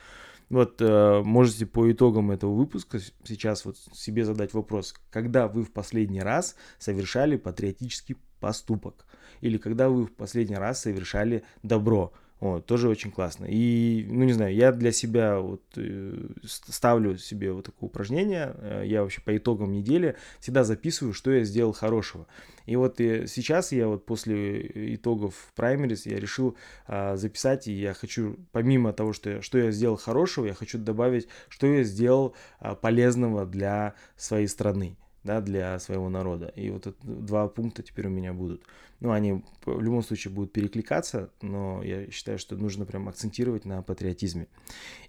Вот 0.49 0.81
э, 0.81 1.21
можете 1.23 1.67
по 1.67 1.93
итогам 1.93 2.31
этого 2.31 2.55
выпуска 2.55 2.99
сейчас 3.25 3.67
вот 3.67 3.77
себе 3.93 4.25
задать 4.25 4.55
вопрос, 4.55 4.95
когда 5.11 5.49
вы 5.49 5.65
в 5.65 5.71
последний 5.71 6.23
раз 6.23 6.57
совершали 6.79 7.37
патриотический 7.37 8.17
поступок? 8.41 9.05
Или 9.43 9.59
когда 9.59 9.91
вы 9.91 10.07
в 10.07 10.15
последний 10.15 10.57
раз 10.57 10.81
совершали 10.81 11.45
добро? 11.63 12.15
Вот, 12.41 12.67
тоже 12.67 12.89
очень 12.89 13.11
классно. 13.11 13.47
И, 13.49 14.05
ну, 14.09 14.25
не 14.25 14.33
знаю, 14.33 14.55
я 14.55 14.73
для 14.73 14.93
себя 14.93 15.39
вот 15.39 15.63
э, 15.77 16.27
ставлю 16.45 17.17
себе 17.17 17.53
вот 17.53 17.67
такое 17.67 17.89
упражнение. 17.89 18.55
Э, 18.59 18.83
я 18.85 19.03
вообще 19.03 19.21
по 19.23 19.37
итогам 19.37 19.73
недели 19.73 20.17
всегда 20.41 20.65
записываю, 20.65 21.15
что 21.15 21.31
я 21.31 21.45
сделал 21.45 21.73
хорошего. 21.73 22.27
И 22.67 22.77
вот 22.77 23.01
э, 23.01 23.27
сейчас 23.29 23.73
я 23.73 23.89
вот 23.89 24.05
после 24.05 24.95
итогов 24.95 25.53
праймерис 25.55 26.07
я 26.07 26.19
решил 26.19 26.57
а, 26.87 27.17
записать, 27.17 27.69
и 27.69 27.73
я 27.73 27.95
хочу, 27.95 28.37
помимо 28.53 28.93
того, 28.93 29.13
что 29.13 29.31
я, 29.31 29.43
что 29.43 29.59
я 29.59 29.71
сделал 29.71 29.97
хорошего, 29.97 30.47
я 30.47 30.55
хочу 30.55 30.79
добавить, 30.79 31.29
что 31.49 31.67
я 31.67 31.85
сделал 31.85 32.35
а, 32.59 32.75
полезного 32.75 33.47
для 33.47 33.95
своей 34.17 34.49
страны 34.49 34.97
да, 35.25 35.41
для 35.41 35.79
своего 35.79 36.09
народа. 36.09 36.53
И 36.55 36.71
вот 36.71 36.87
это 36.87 36.97
два 37.03 37.49
пункта 37.49 37.83
теперь 37.83 38.07
у 38.07 38.11
меня 38.11 38.33
будут. 38.33 38.63
Ну, 39.01 39.11
они 39.11 39.43
в 39.65 39.81
любом 39.81 40.03
случае 40.03 40.33
будут 40.33 40.53
перекликаться, 40.53 41.31
но 41.43 41.83
я 41.83 42.11
считаю, 42.11 42.39
что 42.39 42.57
нужно 42.57 42.87
прям 42.87 43.09
акцентировать 43.09 43.65
на 43.65 43.83
патриотизме. 43.83 44.47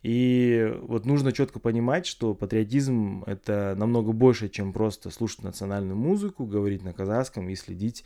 И 0.02 0.74
вот 0.82 1.06
нужно 1.06 1.32
четко 1.32 1.60
понимать, 1.60 2.06
что 2.06 2.34
патриотизм— 2.34 3.24
это 3.28 3.76
намного 3.78 4.12
больше, 4.12 4.50
чем 4.50 4.74
просто 4.74 5.12
слушать 5.12 5.44
национальную 5.44 5.96
музыку, 5.96 6.46
говорить 6.46 6.84
на 6.84 6.94
казахском 6.94 7.48
и 7.50 7.56
следить 7.56 8.04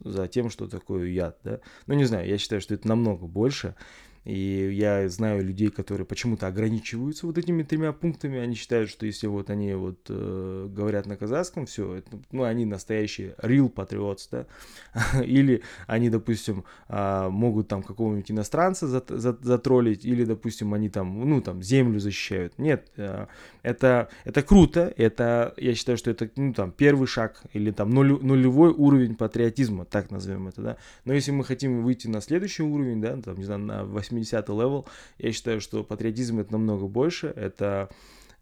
за 0.00 0.26
тем, 0.28 0.50
что 0.50 0.66
такое 0.66 1.06
яд, 1.06 1.38
да. 1.44 1.60
Ну, 1.86 1.94
не 1.94 2.04
знаю, 2.04 2.28
я 2.28 2.36
считаю, 2.36 2.60
что 2.60 2.74
это 2.74 2.88
намного 2.88 3.26
больше. 3.26 3.76
И 4.24 4.70
я 4.74 5.08
знаю 5.08 5.42
людей, 5.44 5.70
которые 5.70 6.06
почему-то 6.06 6.46
ограничиваются 6.46 7.26
вот 7.26 7.38
этими 7.38 7.62
тремя 7.62 7.92
пунктами. 7.92 8.38
Они 8.38 8.54
считают, 8.54 8.90
что 8.90 9.06
если 9.06 9.26
вот 9.26 9.48
они 9.48 9.72
вот 9.72 9.98
э, 10.08 10.68
говорят 10.70 11.06
на 11.06 11.16
казахском, 11.16 11.64
все, 11.64 12.02
ну, 12.30 12.42
они 12.42 12.66
настоящие 12.66 13.34
real 13.38 13.72
patriots, 13.72 14.28
да. 14.30 14.46
или 15.24 15.62
они, 15.86 16.10
допустим, 16.10 16.64
э, 16.88 17.28
могут 17.30 17.68
там 17.68 17.82
какого-нибудь 17.82 18.30
иностранца 18.30 18.86
затроллить, 18.86 20.04
или, 20.04 20.24
допустим, 20.24 20.74
они 20.74 20.90
там, 20.90 21.28
ну, 21.28 21.40
там, 21.40 21.62
землю 21.62 21.98
защищают. 21.98 22.58
Нет, 22.58 22.90
э, 22.96 23.26
это, 23.62 24.10
это 24.24 24.42
круто, 24.42 24.92
это, 24.98 25.54
я 25.56 25.74
считаю, 25.74 25.96
что 25.96 26.10
это, 26.10 26.30
ну, 26.36 26.52
там, 26.52 26.72
первый 26.72 27.06
шаг, 27.06 27.40
или 27.54 27.70
там 27.70 27.88
нуль, 27.88 28.12
нулевой 28.22 28.70
уровень 28.70 29.14
патриотизма, 29.14 29.86
так 29.86 30.10
назовем 30.10 30.48
это, 30.48 30.60
да. 30.60 30.76
Но 31.06 31.14
если 31.14 31.30
мы 31.30 31.42
хотим 31.42 31.82
выйти 31.82 32.06
на 32.06 32.20
следующий 32.20 32.62
уровень, 32.62 33.00
да, 33.00 33.16
там, 33.16 33.38
не 33.38 33.44
знаю, 33.44 33.60
на 33.60 33.84
80 34.20 34.48
level. 34.48 34.86
Я 35.18 35.32
считаю, 35.32 35.60
что 35.60 35.84
патриотизм 35.84 36.38
это 36.40 36.52
намного 36.52 36.86
больше. 36.86 37.32
Это 37.36 37.88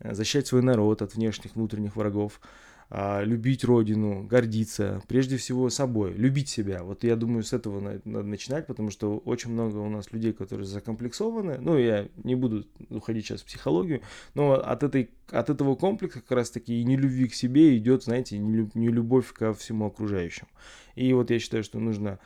защищать 0.01 0.47
свой 0.47 0.63
народ 0.63 1.03
от 1.03 1.15
внешних, 1.15 1.57
внутренних 1.57 1.97
врагов, 1.97 2.41
а, 2.91 3.23
любить 3.23 3.65
родину, 3.65 4.23
гордиться, 4.23 5.03
прежде 5.09 5.37
всего 5.37 5.69
собой, 5.71 6.15
любить 6.15 6.49
себя. 6.49 6.83
Вот 6.83 7.05
я 7.05 7.17
думаю, 7.17 7.43
с 7.43 7.53
этого 7.53 7.81
надо 7.81 8.27
начинать, 8.27 8.67
потому 8.67 8.91
что 8.91 9.19
очень 9.19 9.51
много 9.51 9.77
у 9.79 9.91
нас 9.91 10.13
людей, 10.13 10.33
которые 10.33 10.67
закомплексованы. 10.67 11.59
Ну, 11.59 11.77
я 11.77 12.09
не 12.25 12.35
буду 12.35 12.65
уходить 12.89 13.27
сейчас 13.27 13.43
в 13.43 13.47
психологию, 13.47 14.01
но 14.35 14.53
от, 14.55 14.83
этой, 14.85 15.11
от 15.31 15.51
этого 15.51 15.75
комплекса 15.75 16.21
как 16.21 16.31
раз-таки 16.31 16.81
и 16.81 16.85
не 16.85 16.97
любви 16.97 17.29
к 17.29 17.35
себе 17.35 17.77
идет, 17.77 18.05
знаете, 18.05 18.39
не 18.39 18.89
любовь 18.89 19.33
ко 19.33 19.53
всему 19.53 19.87
окружающему. 19.87 20.49
И 20.95 21.13
вот 21.13 21.31
я 21.31 21.39
считаю, 21.41 21.65
что 21.65 21.79
нужно 21.79 22.19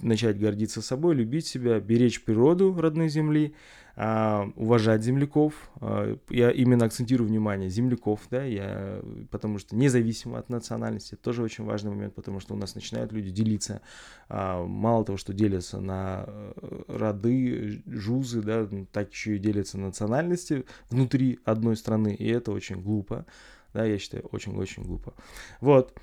начать 0.00 0.38
гордиться 0.38 0.82
собой, 0.82 1.16
любить 1.16 1.46
себя, 1.46 1.80
беречь 1.80 2.24
природу 2.24 2.74
родной 2.80 3.08
земли, 3.08 3.54
а, 3.94 4.50
уважать 4.56 5.02
земляков. 5.02 5.70
А, 5.80 6.16
я 6.30 6.50
именно 6.50 6.86
акцентирую 6.86 7.28
внимание 7.28 7.68
земляков, 7.68 8.20
да, 8.30 8.42
я, 8.42 9.02
потому 9.30 9.58
что 9.58 9.76
независимо 9.76 10.38
от 10.38 10.48
национальности, 10.48 11.14
это 11.14 11.22
тоже 11.22 11.42
очень 11.42 11.64
важный 11.64 11.90
момент, 11.90 12.14
потому 12.14 12.40
что 12.40 12.54
у 12.54 12.56
нас 12.56 12.74
начинают 12.74 13.12
люди 13.12 13.30
делиться, 13.30 13.82
а, 14.28 14.64
мало 14.64 15.04
того, 15.04 15.18
что 15.18 15.34
делятся 15.34 15.80
на 15.80 16.24
э, 16.26 16.82
роды, 16.88 17.82
жузы, 17.86 18.40
да, 18.40 18.66
так 18.92 19.10
еще 19.12 19.36
и 19.36 19.38
делятся 19.38 19.78
на 19.78 19.86
национальности 19.86 20.64
внутри 20.88 21.40
одной 21.44 21.76
страны, 21.76 22.14
и 22.14 22.26
это 22.28 22.52
очень 22.52 22.80
глупо, 22.80 23.26
да, 23.74 23.84
я 23.84 23.98
считаю, 23.98 24.24
очень-очень 24.24 24.84
глупо. 24.84 25.14
Вот. 25.60 25.94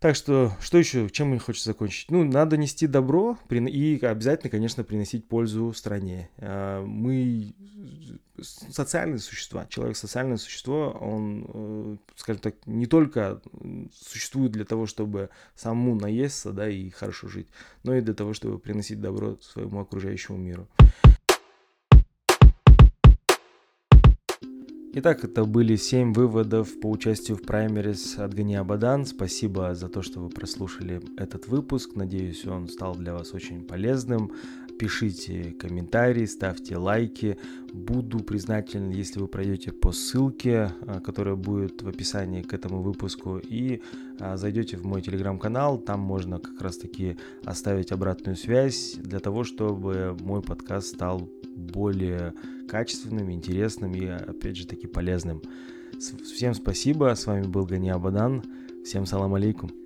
Так 0.00 0.16
что, 0.16 0.52
что 0.62 0.78
еще, 0.78 1.10
чем 1.10 1.28
мне 1.28 1.38
хочется 1.38 1.68
закончить? 1.68 2.10
Ну, 2.10 2.24
надо 2.24 2.56
нести 2.56 2.86
добро 2.86 3.38
и 3.50 4.00
обязательно, 4.02 4.48
конечно, 4.48 4.82
приносить 4.82 5.28
пользу 5.28 5.74
стране. 5.74 6.30
А, 6.38 6.82
мы 6.82 7.54
социальные 8.40 9.18
существа, 9.18 9.66
человек 9.68 9.98
социальное 9.98 10.38
существо, 10.38 10.96
он, 10.98 11.44
э, 11.52 11.96
скажем 12.16 12.40
так, 12.40 12.54
не 12.64 12.86
только 12.86 13.42
существует 13.92 14.52
для 14.52 14.64
того, 14.64 14.86
чтобы 14.86 15.28
самому 15.54 15.94
наесться, 15.94 16.52
да, 16.52 16.66
и 16.66 16.88
хорошо 16.88 17.28
жить, 17.28 17.48
но 17.82 17.94
и 17.94 18.00
для 18.00 18.14
того, 18.14 18.32
чтобы 18.32 18.58
приносить 18.58 19.02
добро 19.02 19.36
своему 19.42 19.80
окружающему 19.80 20.38
миру. 20.38 20.66
Итак, 24.92 25.22
это 25.22 25.44
были 25.44 25.76
7 25.76 26.12
выводов 26.12 26.80
по 26.80 26.90
участию 26.90 27.36
в 27.36 27.42
праймерис 27.42 28.18
от 28.18 28.34
Гани 28.34 28.56
Абадан. 28.56 29.06
Спасибо 29.06 29.72
за 29.76 29.88
то, 29.88 30.02
что 30.02 30.18
вы 30.18 30.30
прослушали 30.30 31.00
этот 31.16 31.46
выпуск. 31.46 31.94
Надеюсь, 31.94 32.44
он 32.44 32.66
стал 32.66 32.96
для 32.96 33.14
вас 33.14 33.32
очень 33.32 33.62
полезным. 33.62 34.32
Пишите 34.80 35.52
комментарии, 35.52 36.24
ставьте 36.24 36.76
лайки. 36.76 37.38
Буду 37.72 38.18
признателен, 38.18 38.90
если 38.90 39.20
вы 39.20 39.28
пройдете 39.28 39.70
по 39.70 39.92
ссылке, 39.92 40.72
а, 40.80 40.98
которая 40.98 41.36
будет 41.36 41.82
в 41.82 41.88
описании 41.88 42.42
к 42.42 42.52
этому 42.52 42.82
выпуску, 42.82 43.38
и 43.38 43.82
а, 44.18 44.36
зайдете 44.36 44.76
в 44.76 44.84
мой 44.84 45.02
телеграм-канал. 45.02 45.78
Там 45.78 46.00
можно 46.00 46.40
как 46.40 46.60
раз-таки 46.60 47.16
оставить 47.44 47.92
обратную 47.92 48.34
связь 48.34 48.94
для 48.96 49.20
того, 49.20 49.44
чтобы 49.44 50.16
мой 50.20 50.42
подкаст 50.42 50.88
стал 50.88 51.30
более 51.54 52.34
качественным, 52.70 53.32
интересным 53.32 53.94
и, 53.94 54.06
опять 54.06 54.56
же 54.56 54.66
таки, 54.66 54.86
полезным. 54.86 55.42
Всем 55.98 56.54
спасибо, 56.54 57.14
с 57.14 57.26
вами 57.26 57.46
был 57.46 57.66
Гани 57.66 57.90
Абадан, 57.90 58.44
всем 58.84 59.06
салам 59.06 59.34
алейкум. 59.34 59.79